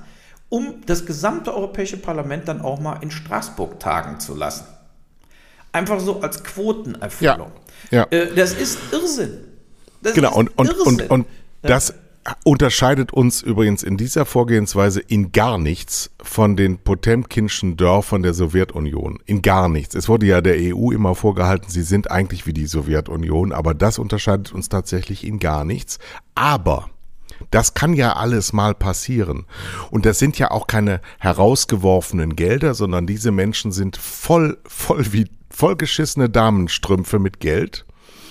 [0.48, 4.66] um das gesamte Europäische Parlament dann auch mal in Straßburg tagen zu lassen.
[5.72, 7.52] Einfach so als Quotenerfüllung.
[7.90, 8.18] Ja, ja.
[8.18, 9.38] Äh, das ist Irrsinn.
[10.00, 10.86] Das genau, ist und, und, Irrsinn.
[10.86, 11.26] und, und
[11.62, 11.92] das
[12.44, 19.18] unterscheidet uns übrigens in dieser Vorgehensweise in gar nichts von den Potemkinschen Dörfern der Sowjetunion.
[19.26, 19.94] In gar nichts.
[19.94, 23.98] Es wurde ja der EU immer vorgehalten, sie sind eigentlich wie die Sowjetunion, aber das
[23.98, 25.98] unterscheidet uns tatsächlich in gar nichts.
[26.34, 26.90] Aber
[27.50, 29.46] das kann ja alles mal passieren.
[29.90, 35.28] Und das sind ja auch keine herausgeworfenen Gelder, sondern diese Menschen sind voll, voll wie
[35.50, 37.84] vollgeschissene Damenstrümpfe mit Geld.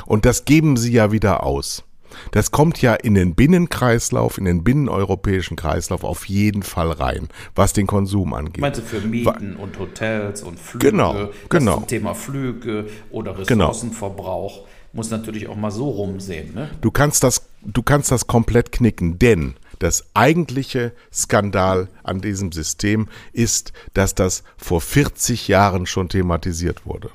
[0.05, 1.83] Und das geben sie ja wieder aus.
[2.31, 7.73] Das kommt ja in den Binnenkreislauf, in den binneneuropäischen Kreislauf auf jeden Fall rein, was
[7.73, 8.59] den Konsum angeht.
[8.59, 10.91] Meinst du für Mieten und Hotels und Flüge?
[10.91, 11.75] Genau, das genau.
[11.75, 13.67] Zum Thema Flüge oder Genau.
[13.69, 16.53] Ressourcenverbrauch muss natürlich auch mal so rumsehen.
[16.53, 16.69] Ne?
[16.81, 23.07] Du kannst das, du kannst das komplett knicken, denn das eigentliche Skandal an diesem System
[23.31, 27.11] ist, dass das vor 40 Jahren schon thematisiert wurde.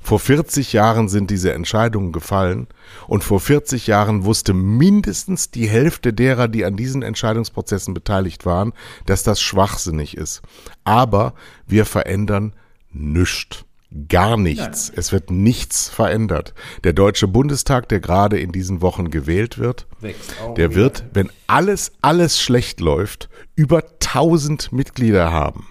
[0.00, 2.68] Vor 40 Jahren sind diese Entscheidungen gefallen
[3.06, 8.72] und vor 40 Jahren wusste mindestens die Hälfte derer, die an diesen Entscheidungsprozessen beteiligt waren,
[9.06, 10.42] dass das schwachsinnig ist.
[10.84, 11.34] Aber
[11.66, 12.54] wir verändern
[12.90, 13.64] nichts.
[14.08, 14.92] Gar nichts.
[14.94, 16.54] Es wird nichts verändert.
[16.84, 19.88] Der Deutsche Bundestag, der gerade in diesen Wochen gewählt wird,
[20.56, 25.66] der wird, wenn alles, alles schlecht läuft, über 1000 Mitglieder haben.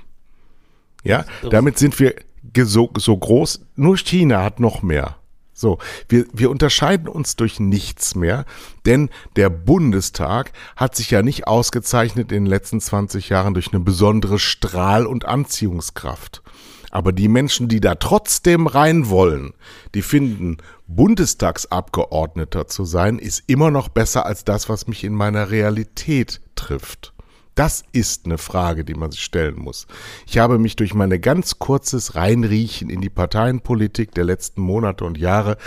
[1.06, 2.14] Ja, damit sind wir
[2.56, 3.62] so, so groß.
[3.76, 5.16] Nur China hat noch mehr.
[5.60, 5.78] So,
[6.08, 8.45] wir, wir unterscheiden uns durch nichts mehr,
[8.86, 13.82] denn der Bundestag hat sich ja nicht ausgezeichnet in den letzten 20 Jahren durch eine
[13.82, 16.43] besondere Strahl- und Anziehungskraft.
[16.91, 19.54] Aber die Menschen, die da trotzdem rein wollen,
[19.95, 25.52] die finden, Bundestagsabgeordneter zu sein, ist immer noch besser als das, was mich in meiner
[25.52, 27.14] Realität trifft.
[27.60, 29.86] Das ist eine Frage, die man sich stellen muss.
[30.26, 35.18] Ich habe mich durch meine ganz kurzes Reinriechen in die Parteienpolitik der letzten Monate und
[35.18, 35.57] Jahre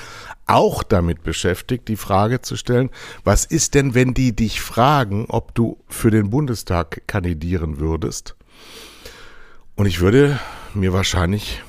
[0.47, 2.88] auch damit beschäftigt, die Frage zu stellen,
[3.24, 8.36] was ist denn, wenn die dich fragen, ob du für den Bundestag kandidieren würdest?
[9.76, 10.40] Und ich würde
[10.72, 11.62] mir wahrscheinlich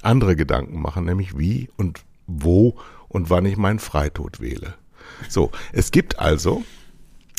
[0.00, 2.76] andere Gedanken machen, nämlich wie und wo
[3.08, 4.74] und wann ich meinen Freitod wähle.
[5.28, 6.62] So, es gibt also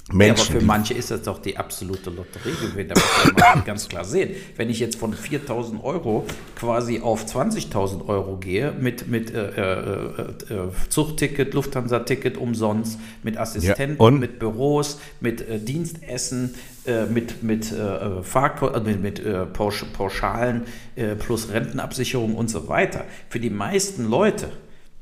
[0.09, 2.87] Ja, aber Menschen, für manche ist das doch die absolute Lotteriegewinn.
[2.87, 4.35] Da muss man ganz klar sehen.
[4.55, 10.05] Wenn ich jetzt von 4.000 Euro quasi auf 20.000 Euro gehe, mit, mit äh, äh,
[10.05, 14.19] äh, Zugticket, Lufthansa-Ticket umsonst, mit Assistenten, und?
[14.19, 16.55] mit Büros, mit äh, Dienstessen,
[16.85, 20.63] äh, mit, mit, äh, Fahrko äh, mit, mit äh, Pausch Pauschalen
[20.95, 23.03] äh, plus Rentenabsicherung und so weiter.
[23.27, 24.51] Für die meisten Leute,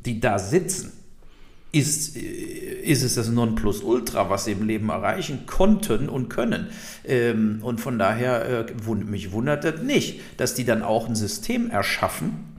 [0.04, 0.94] die da sitzen,
[1.76, 6.70] ist, äh, ist es das Nonplusultra, was sie im Leben erreichen konnten und können.
[7.06, 11.16] Ähm, und von daher, äh, wund, mich wundert das nicht, dass die dann auch ein
[11.16, 12.56] System erschaffen,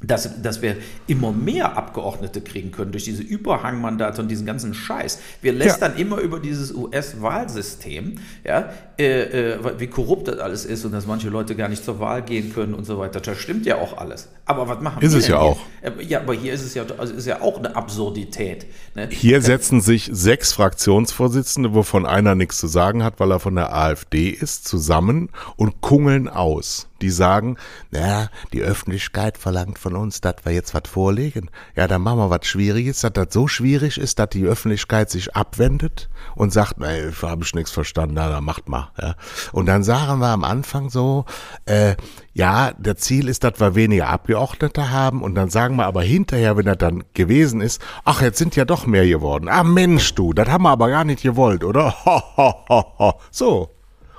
[0.00, 0.76] dass, dass wir
[1.06, 5.18] immer mehr Abgeordnete kriegen können durch diese Überhangmandate und diesen ganzen Scheiß.
[5.40, 10.92] Wir lästern immer über dieses US-Wahlsystem, ja, äh, äh, wie korrupt das alles ist und
[10.92, 13.20] dass manche Leute gar nicht zur Wahl gehen können und so weiter.
[13.20, 14.28] Das stimmt ja auch alles.
[14.46, 15.50] Aber was machen Ist wir es denn ja hier?
[15.50, 15.58] auch.
[15.82, 18.66] Äh, Ja, aber hier ist es ja, also ist ja auch eine Absurdität.
[18.94, 19.08] Ne?
[19.10, 23.74] Hier setzen sich sechs Fraktionsvorsitzende, wovon einer nichts zu sagen hat, weil er von der
[23.74, 26.88] AfD ist, zusammen und kungeln aus.
[27.00, 27.56] Die sagen,
[27.90, 31.50] na, die Öffentlichkeit verlangt von uns, dass wir jetzt was vorlegen.
[31.76, 35.34] Ja, dann machen wir was Schwieriges, dass das so schwierig ist, dass die Öffentlichkeit sich
[35.36, 38.83] abwendet und sagt, ey, habe ich nichts verstanden, na, dann macht mal.
[39.00, 39.14] Ja.
[39.52, 41.24] Und dann sagen wir am Anfang so,
[41.66, 41.96] äh,
[42.32, 46.56] ja, der Ziel ist, dass wir weniger Abgeordnete haben und dann sagen wir aber hinterher,
[46.56, 49.48] wenn das dann gewesen ist, ach, jetzt sind ja doch mehr geworden.
[49.48, 51.94] Ah, Mensch, du, das haben wir aber gar nicht gewollt, oder?
[52.04, 53.20] Ho, ho, ho, ho.
[53.30, 53.70] So.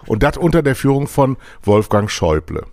[0.07, 2.65] Und das unter der Führung von Wolfgang Schäuble.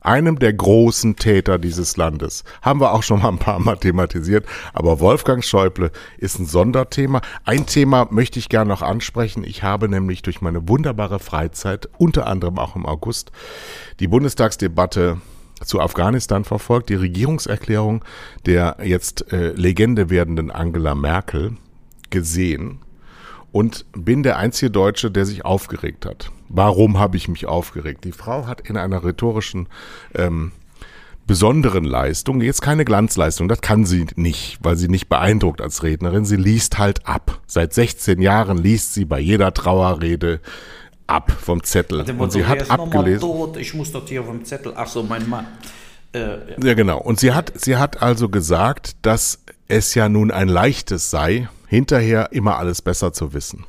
[0.00, 2.44] Einem der großen Täter dieses Landes.
[2.62, 4.46] Haben wir auch schon mal ein paar Mal thematisiert.
[4.72, 7.20] Aber Wolfgang Schäuble ist ein Sonderthema.
[7.44, 9.44] Ein Thema möchte ich gerne noch ansprechen.
[9.44, 13.32] Ich habe nämlich durch meine wunderbare Freizeit, unter anderem auch im August,
[14.00, 15.18] die Bundestagsdebatte
[15.64, 18.04] zu Afghanistan verfolgt, die Regierungserklärung
[18.46, 21.56] der jetzt äh, Legende werdenden Angela Merkel
[22.10, 22.80] gesehen
[23.52, 26.30] und bin der einzige Deutsche, der sich aufgeregt hat.
[26.48, 28.04] Warum habe ich mich aufgeregt?
[28.04, 29.68] Die Frau hat in einer rhetorischen
[30.14, 30.52] ähm,
[31.26, 36.24] besonderen Leistung, jetzt keine Glanzleistung, das kann sie nicht, weil sie nicht beeindruckt als Rednerin.
[36.24, 37.40] Sie liest halt ab.
[37.46, 40.40] Seit 16 Jahren liest sie bei jeder Trauerrede
[41.06, 42.00] ab vom Zettel.
[42.00, 43.28] Und Motto, sie hat abgelesen.
[43.58, 44.72] Ich muss doch hier vom Zettel.
[44.74, 45.46] Ach so, mein Mann.
[46.12, 46.98] Äh, Ja, genau.
[46.98, 52.32] Und sie hat, sie hat also gesagt, dass es ja nun ein leichtes sei, hinterher
[52.32, 53.64] immer alles besser zu wissen.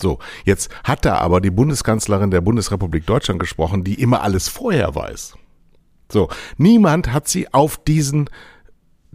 [0.00, 4.94] So, jetzt hat da aber die Bundeskanzlerin der Bundesrepublik Deutschland gesprochen, die immer alles vorher
[4.94, 5.36] weiß.
[6.10, 6.28] So,
[6.58, 8.28] niemand hat sie auf diesen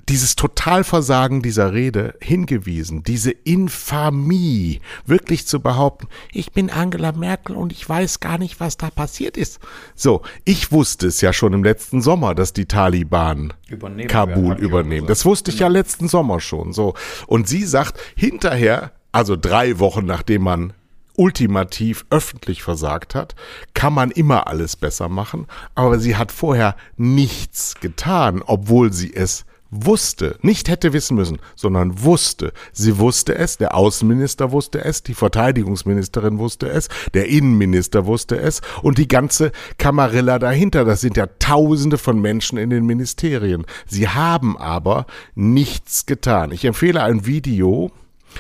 [0.08, 7.72] dieses Totalversagen dieser Rede hingewiesen, diese Infamie, wirklich zu behaupten, ich bin Angela Merkel und
[7.72, 9.60] ich weiß gar nicht, was da passiert ist.
[9.96, 15.08] So, ich wusste es ja schon im letzten Sommer, dass die Taliban Übernehmen Kabul übernehmen.
[15.08, 16.74] Das wusste ich ja letzten Sommer schon.
[16.74, 16.94] So,
[17.28, 20.74] und sie sagt hinterher, also drei Wochen nachdem man
[21.16, 23.36] ultimativ öffentlich versagt hat,
[23.74, 29.46] kann man immer alles besser machen, aber sie hat vorher nichts getan, obwohl sie es
[29.72, 32.54] wusste, nicht hätte wissen müssen, sondern wusste.
[32.72, 38.62] Sie wusste es, der Außenminister wusste es, die Verteidigungsministerin wusste es, der Innenminister wusste es
[38.82, 40.86] und die ganze Kamarilla dahinter.
[40.86, 43.66] Das sind ja Tausende von Menschen in den Ministerien.
[43.86, 45.06] Sie haben aber
[45.36, 46.52] nichts getan.
[46.52, 47.92] Ich empfehle ein Video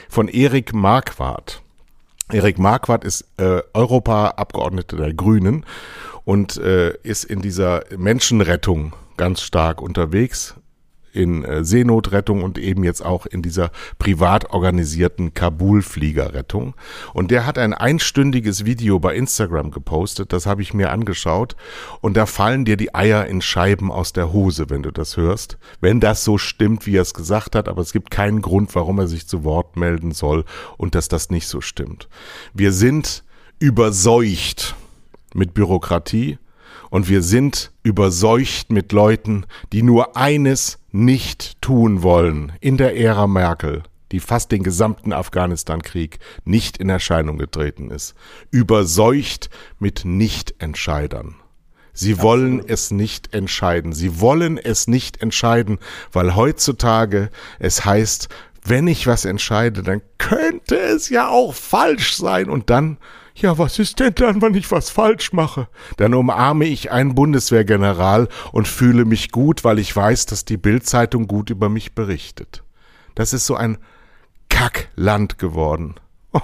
[0.09, 1.61] von Erik Marquardt.
[2.31, 5.65] Erik Marquardt ist äh, Europaabgeordneter der Grünen
[6.25, 10.55] und äh, ist in dieser Menschenrettung ganz stark unterwegs,
[11.19, 16.75] in äh, Seenotrettung und eben jetzt auch in dieser privat organisierten Kabul-Fliegerrettung.
[17.13, 21.55] Und der hat ein einstündiges Video bei Instagram gepostet, das habe ich mir angeschaut
[22.01, 25.57] und da fallen dir die Eier in Scheiben aus der Hose, wenn du das hörst.
[25.81, 28.99] Wenn das so stimmt, wie er es gesagt hat, aber es gibt keinen Grund, warum
[28.99, 30.45] er sich zu Wort melden soll
[30.77, 32.07] und dass das nicht so stimmt.
[32.53, 33.23] Wir sind
[33.59, 34.75] überseucht
[35.33, 36.37] mit Bürokratie
[36.89, 43.27] und wir sind überseucht mit Leuten, die nur eines nicht tun wollen in der Ära
[43.27, 48.15] Merkel, die fast den gesamten Afghanistan-Krieg nicht in Erscheinung getreten ist.
[48.51, 51.35] Überseucht mit Nichtentscheidern.
[51.93, 53.91] Sie wollen es nicht entscheiden.
[53.91, 55.79] Sie wollen es nicht entscheiden,
[56.11, 57.29] weil heutzutage
[57.59, 58.29] es heißt,
[58.63, 62.49] wenn ich was entscheide, dann könnte es ja auch falsch sein.
[62.49, 62.97] Und dann,
[63.41, 65.67] ja, was ist denn dann, wenn ich was falsch mache?
[65.97, 71.27] Dann umarme ich einen Bundeswehrgeneral und fühle mich gut, weil ich weiß, dass die Bildzeitung
[71.27, 72.63] gut über mich berichtet.
[73.15, 73.77] Das ist so ein
[74.49, 75.95] Kackland geworden.
[76.33, 76.41] Oh,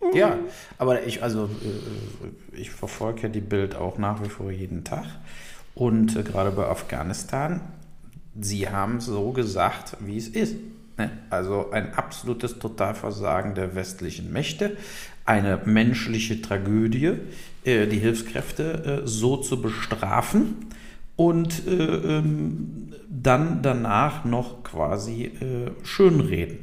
[0.14, 0.38] Ja,
[0.78, 5.04] aber ich, also, äh, ich verfolge ja die Bild auch nach wie vor jeden Tag.
[5.74, 7.60] Und äh, gerade bei Afghanistan,
[8.38, 10.56] sie haben so gesagt, wie es ist.
[11.00, 11.10] Ne?
[11.30, 14.76] Also ein absolutes Totalversagen der westlichen Mächte,
[15.30, 17.12] eine menschliche Tragödie,
[17.64, 20.56] äh, die Hilfskräfte äh, so zu bestrafen
[21.16, 21.72] und äh,
[22.18, 26.58] ähm, dann danach noch quasi äh, schönreden.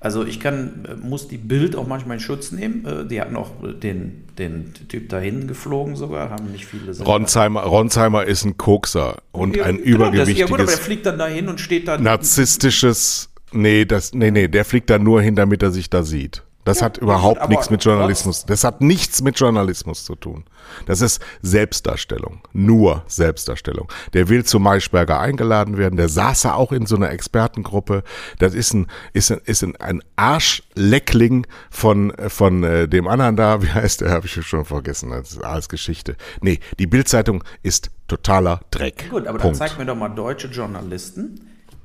[0.00, 3.08] Also ich kann, äh, muss die Bild auch manchmal in Schutz nehmen.
[3.10, 3.50] Die hatten auch
[3.82, 9.16] den, den Typ dahin geflogen sogar, haben nicht viele selber- Ronsheimer, Ronsheimer ist ein Kokser
[9.32, 11.88] und Ja, ein genau, das, ja gut, aber der übergewichtiges, fliegt dann dahin und steht
[11.88, 11.98] da.
[11.98, 16.42] narzisstisches, nee, das, nee, nee, der fliegt da nur hin, damit er sich da sieht.
[16.68, 18.44] Das Ja, hat überhaupt gut, nichts mit Journalismus.
[18.44, 20.44] Das hat nichts mit Journalismus zu tun.
[20.84, 22.42] Das ist Selbstdarstellung.
[22.52, 23.90] Nur Selbstdarstellung.
[24.12, 25.96] Der will zu Maischberger eingeladen werden.
[25.96, 28.02] Der saß ja auch in so einer Expertengruppe.
[28.38, 33.62] Das ist ein, ist ein, ist ein, Arschleckling von, von äh, dem anderen da.
[33.62, 34.10] Wie heißt der?
[34.10, 35.08] Habe ich schon vergessen.
[35.08, 36.16] Das ist alles Geschichte.
[36.42, 39.08] Nee, die Bildzeitung ist totaler Dreck.
[39.08, 39.58] Gut, aber Punkt.
[39.58, 41.40] dann zeig mir doch mal deutsche Journalisten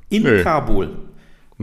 [0.10, 0.44] in Nee.
[0.44, 1.13] Kabul.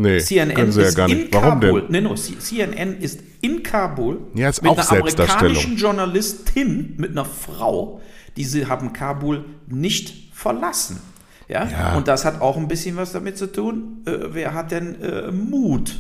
[0.01, 1.29] Nee, CNN ja ist gar in.
[1.31, 1.83] Warum Kabul.
[1.83, 1.91] denn?
[1.91, 8.01] Nee, no, CNN ist in Kabul Ja, ist mit einer amerikanischen Journalistin, mit einer Frau,
[8.37, 11.01] die sie haben Kabul nicht verlassen.
[11.49, 11.69] Ja?
[11.69, 11.97] Ja.
[11.97, 15.31] Und das hat auch ein bisschen was damit zu tun, äh, wer hat denn äh,
[15.31, 15.97] Mut?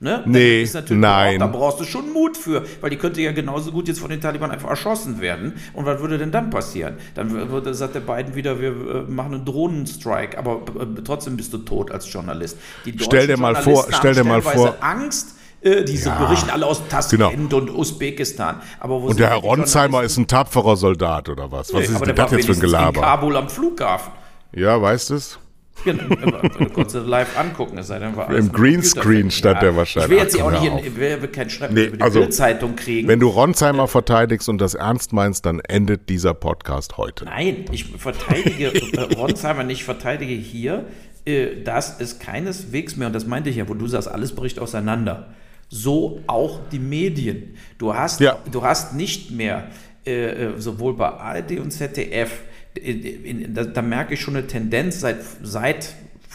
[0.00, 0.22] Ne?
[0.26, 1.40] Nee, nein.
[1.40, 4.20] Da brauchst du schon Mut für, weil die könnte ja genauso gut jetzt von den
[4.20, 5.54] Taliban einfach erschossen werden.
[5.74, 6.98] Und was würde denn dann passieren?
[7.16, 8.72] Dann würde, sagt der Biden wieder, wir
[9.08, 10.60] machen einen Drohnenstrike, aber
[11.04, 12.58] trotzdem bist du tot als Journalist.
[12.84, 16.66] Die Stell dir mal vor- stell dir mal vor- Angst, äh, diese Ja, berichten alle
[16.66, 17.20] aus Taskent
[17.50, 17.56] genau.
[17.56, 18.60] und Usbekistan.
[18.80, 21.74] Und der Herr Ronsheimer ist ein tapferer Soldat oder was?
[21.74, 23.00] Was Nee, ist aber denn der das jetzt für ein wenigstens in Gelaber?
[23.00, 24.12] Kabul am Flughafen.
[24.54, 25.40] Ja, weißt du es?
[25.84, 30.10] Genau, es live angucken, es sei denn, war Im Greenscreen stand der wahrscheinlich.
[30.10, 32.02] Ich will jetzt Ach, hier auch nicht hör in, will keinen Schreib Nee, über die
[32.02, 33.08] also, Bildzeitung kriegen.
[33.08, 37.24] Wenn du Ronsheimer verteidigst und das ernst meinst, dann endet dieser Podcast heute.
[37.26, 40.86] Nein, ich verteidige äh, Ronsheimer nicht, ich verteidige hier,
[41.24, 44.58] äh, dass es keineswegs mehr, und das meinte ich ja, wo du sagst, alles bricht
[44.58, 45.28] auseinander.
[45.68, 47.54] So auch die Medien.
[47.76, 48.38] Du hast, Ja.
[48.50, 49.68] du hast nicht mehr,
[50.04, 52.42] äh, sowohl bei ARD und ZDF,
[52.78, 55.94] in, in, da, da, merke ich schon eine Tendenz seit, seit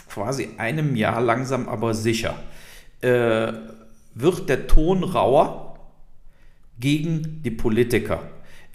[0.09, 2.35] quasi einem Jahr langsam aber sicher.
[3.01, 3.53] Äh,
[4.15, 5.79] wird der Ton rauer
[6.79, 8.21] gegen die Politiker.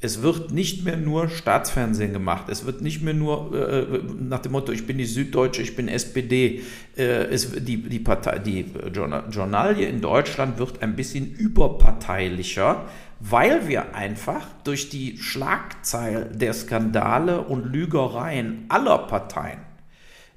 [0.01, 2.49] Es wird nicht mehr nur Staatsfernsehen gemacht.
[2.49, 5.89] Es wird nicht mehr nur äh, nach dem Motto, ich bin die Süddeutsche, ich bin
[5.89, 6.63] SPD.
[6.97, 12.85] Äh, es, die, die, Partei, die Journalie in Deutschland wird ein bisschen überparteilicher,
[13.19, 19.59] weil wir einfach durch die Schlagzeil der Skandale und Lügereien aller Parteien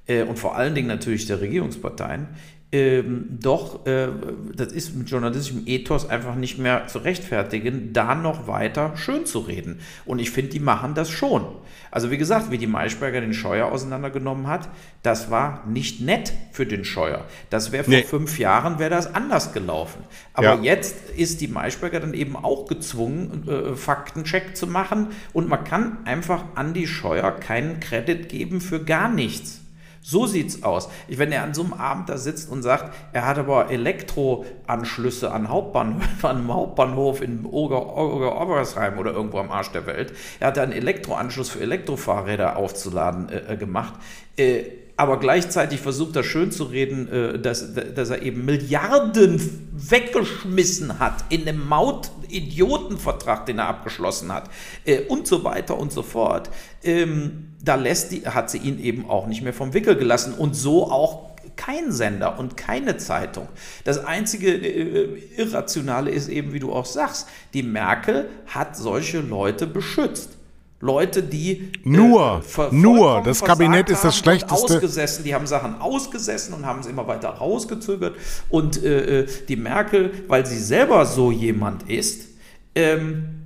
[0.06, 2.28] äh, und vor allen Dingen natürlich der Regierungsparteien
[2.72, 4.08] ähm, doch, äh,
[4.56, 9.40] das ist mit journalistischem Ethos einfach nicht mehr zu rechtfertigen, da noch weiter schön zu
[9.40, 9.80] reden.
[10.06, 11.44] Und ich finde, die machen das schon.
[11.90, 14.70] Also wie gesagt, wie die Maischberger den Scheuer auseinandergenommen hat,
[15.02, 17.26] das war nicht nett für den Scheuer.
[17.50, 18.02] Das wäre vor nee.
[18.04, 20.02] fünf Jahren, wäre das anders gelaufen.
[20.32, 20.62] Aber ja.
[20.62, 25.08] jetzt ist die Maischberger dann eben auch gezwungen, äh, Faktencheck zu machen.
[25.34, 29.61] Und man kann einfach Andi Scheuer keinen Kredit geben für gar nichts.
[30.04, 30.88] So sieht's aus.
[31.06, 35.30] Ich, wenn er an so einem Abend da sitzt und sagt, er hat aber Elektroanschlüsse
[35.30, 40.12] an, Hauptbahnhof, an einem Hauptbahnhof in Ober-Obersheim oder irgendwo am Arsch der Welt.
[40.40, 43.94] Er hat einen Elektroanschluss für Elektrofahrräder aufzuladen äh, äh gemacht.
[44.36, 44.64] Äh,
[45.02, 51.24] aber gleichzeitig versucht er schön zu reden, äh, dass, dass er eben Milliarden weggeschmissen hat
[51.28, 54.48] in einem Maut-Idiotenvertrag, den er abgeschlossen hat
[54.84, 56.50] äh, und so weiter und so fort.
[56.84, 60.54] Ähm, da lässt die, hat sie ihn eben auch nicht mehr vom Wickel gelassen und
[60.54, 63.48] so auch kein Sender und keine Zeitung.
[63.82, 69.66] Das einzige äh, Irrationale ist eben, wie du auch sagst, die Merkel hat solche Leute
[69.66, 70.38] beschützt.
[70.82, 74.74] Leute, die nur, äh, nur, das Kabinett ist das schlechteste.
[74.74, 78.16] Ausgesessen, die haben Sachen ausgesessen und haben es immer weiter rausgezögert.
[78.48, 82.30] Und äh, äh, die Merkel, weil sie selber so jemand ist,
[82.74, 83.44] ähm,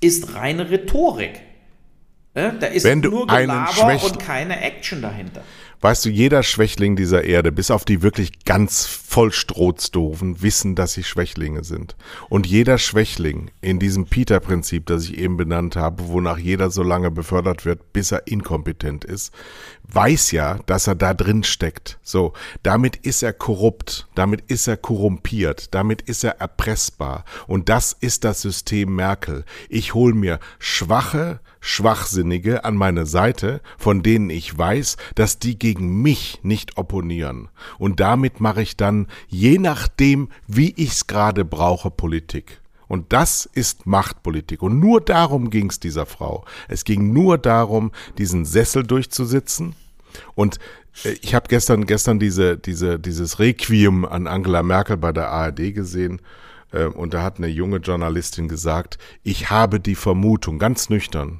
[0.00, 1.40] ist reine Rhetorik.
[2.34, 5.42] Äh, da ist Wenn nur Gelaber und keine Action dahinter.
[5.82, 11.02] Weißt du, jeder Schwächling dieser Erde, bis auf die wirklich ganz vollstrohtsdoofen, wissen, dass sie
[11.02, 11.96] Schwächlinge sind.
[12.28, 17.10] Und jeder Schwächling in diesem Peter-Prinzip, das ich eben benannt habe, wonach jeder so lange
[17.10, 19.34] befördert wird, bis er inkompetent ist,
[19.82, 21.98] weiß ja, dass er da drin steckt.
[22.04, 27.24] So, damit ist er korrupt, damit ist er korrumpiert, damit ist er erpressbar.
[27.48, 29.44] Und das ist das System Merkel.
[29.68, 36.02] Ich hol mir schwache, Schwachsinnige an meine Seite, von denen ich weiß, dass die gegen
[36.02, 37.50] mich nicht opponieren.
[37.78, 42.60] Und damit mache ich dann, je nachdem, wie ich's gerade brauche, Politik.
[42.88, 44.60] Und das ist Machtpolitik.
[44.60, 46.44] Und nur darum ging es dieser Frau.
[46.66, 49.76] Es ging nur darum, diesen Sessel durchzusitzen.
[50.34, 50.58] Und
[51.04, 55.72] äh, ich habe gestern, gestern diese, diese, dieses Requiem an Angela Merkel bei der ARD
[55.72, 56.20] gesehen.
[56.72, 61.38] Äh, und da hat eine junge Journalistin gesagt, ich habe die Vermutung, ganz nüchtern,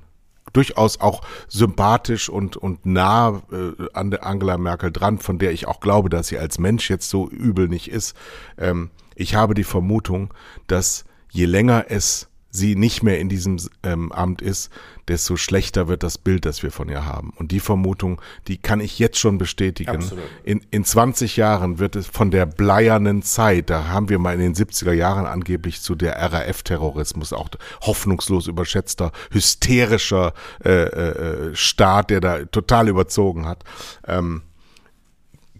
[0.53, 5.66] durchaus auch sympathisch und, und nah äh, an der Angela Merkel dran, von der ich
[5.66, 8.16] auch glaube, dass sie als Mensch jetzt so übel nicht ist.
[8.59, 10.32] Ähm, ich habe die Vermutung,
[10.66, 14.70] dass je länger es sie nicht mehr in diesem ähm, Amt ist,
[15.09, 17.32] desto schlechter wird das Bild, das wir von ihr haben.
[17.36, 20.05] Und die Vermutung, die kann ich jetzt schon bestätigen.
[20.44, 24.40] In, in 20 Jahren wird es von der bleiernen Zeit, da haben wir mal in
[24.40, 27.48] den 70er Jahren angeblich zu der RAF-Terrorismus, auch
[27.80, 33.64] hoffnungslos überschätzter, hysterischer äh, äh, Staat, der da total überzogen hat.
[34.07, 34.42] Ähm,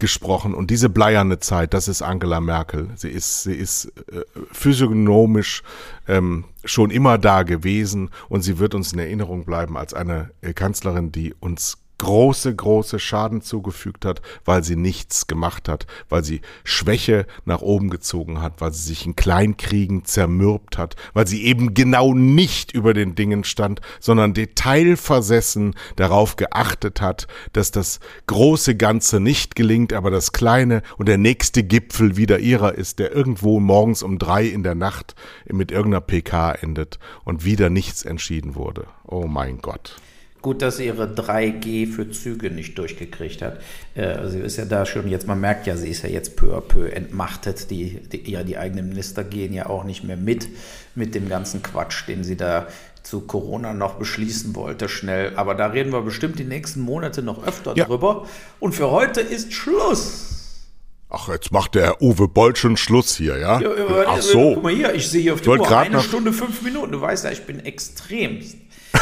[0.03, 2.89] gesprochen und diese bleierne Zeit, das ist Angela Merkel.
[2.95, 5.63] Sie ist, sie ist äh, physiognomisch
[6.09, 10.51] ähm, schon immer da gewesen und sie wird uns in Erinnerung bleiben als eine äh,
[10.51, 16.41] Kanzlerin, die uns große, große Schaden zugefügt hat, weil sie nichts gemacht hat, weil sie
[16.65, 21.73] Schwäche nach oben gezogen hat, weil sie sich in Kleinkriegen zermürbt hat, weil sie eben
[21.73, 29.21] genau nicht über den Dingen stand, sondern detailversessen darauf geachtet hat, dass das große Ganze
[29.21, 34.03] nicht gelingt, aber das kleine und der nächste Gipfel wieder ihrer ist, der irgendwo morgens
[34.03, 38.87] um drei in der Nacht mit irgendeiner PK endet und wieder nichts entschieden wurde.
[39.05, 39.95] Oh mein Gott.
[40.43, 43.61] Gut, dass sie ihre 3G für Züge nicht durchgekriegt hat.
[43.95, 46.53] Äh, sie ist ja da schon jetzt, man merkt ja, sie ist ja jetzt peu
[46.53, 47.71] à peu entmachtet.
[47.71, 50.49] Die, die, ja, die eigenen Minister gehen ja auch nicht mehr mit,
[50.95, 52.67] mit dem ganzen Quatsch, den sie da
[53.03, 55.31] zu Corona noch beschließen wollte, schnell.
[55.37, 57.85] Aber da reden wir bestimmt die nächsten Monate noch öfter ja.
[57.85, 58.27] drüber.
[58.59, 60.67] Und für heute ist Schluss.
[61.09, 63.61] Ach, jetzt macht der Uwe Boll schon Schluss hier, ja?
[63.61, 63.69] ja
[64.07, 64.55] Ach so.
[64.55, 66.91] Guck mal hier, ich sehe hier auf der Uhr eine Stunde, fünf Minuten.
[66.91, 68.57] Du weißt ja, ich bin extremst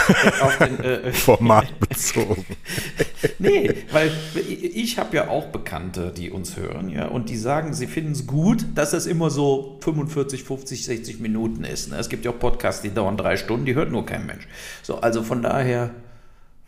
[0.42, 2.46] auf den äh, Format bezogen.
[3.40, 7.88] nee, weil ich habe ja auch Bekannte, die uns hören, ja, und die sagen, sie
[7.88, 11.90] finden es gut, dass es immer so 45, 50, 60 Minuten ist.
[11.90, 11.98] Ne?
[11.98, 14.48] Es gibt ja auch Podcasts, die dauern drei Stunden, die hört nur kein Mensch.
[14.84, 15.92] So, also von daher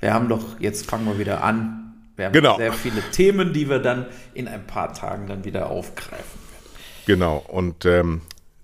[0.04, 1.94] wir haben doch, jetzt fangen wir wieder an.
[2.18, 2.58] Wir haben Genau.
[2.58, 6.42] sehr viele Themen, die wir dann in ein paar Tagen dann wieder aufgreifen.
[7.06, 8.20] Genau, und ähm,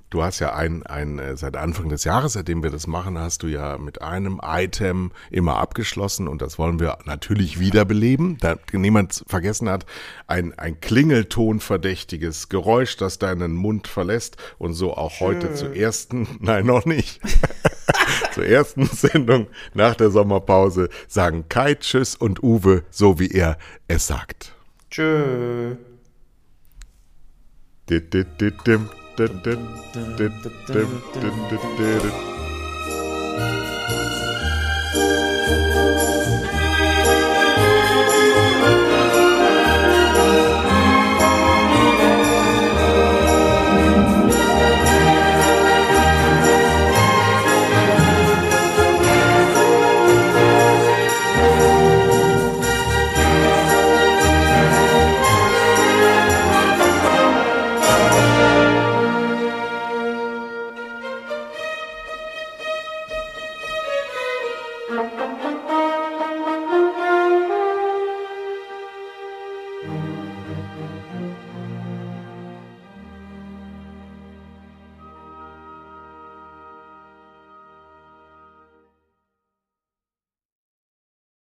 [0.09, 3.43] du hast ja ein, ein, äh, seit Anfang des Jahres, seitdem wir das machen, hast
[3.43, 8.37] du ja mit einem Item immer abgeschlossen und das wollen wir natürlich wiederbeleben.
[8.39, 9.85] Da niemand vergessen hat,
[10.27, 16.65] ein, ein Klingelton-verdächtiges Geräusch, das deinen Mund verlässt und so auch heute zur ersten, nein,
[16.65, 17.21] noch nicht,
[18.33, 23.57] zur ersten Sendung nach der Sommerpause sagen Kai, Tschüss und Uwe, so wie er
[23.87, 24.53] es sagt.
[24.89, 25.75] Tschö.
[27.89, 28.89] Dit, dit, dit, dim,
[29.19, 29.45] Thank
[34.95, 35.28] you.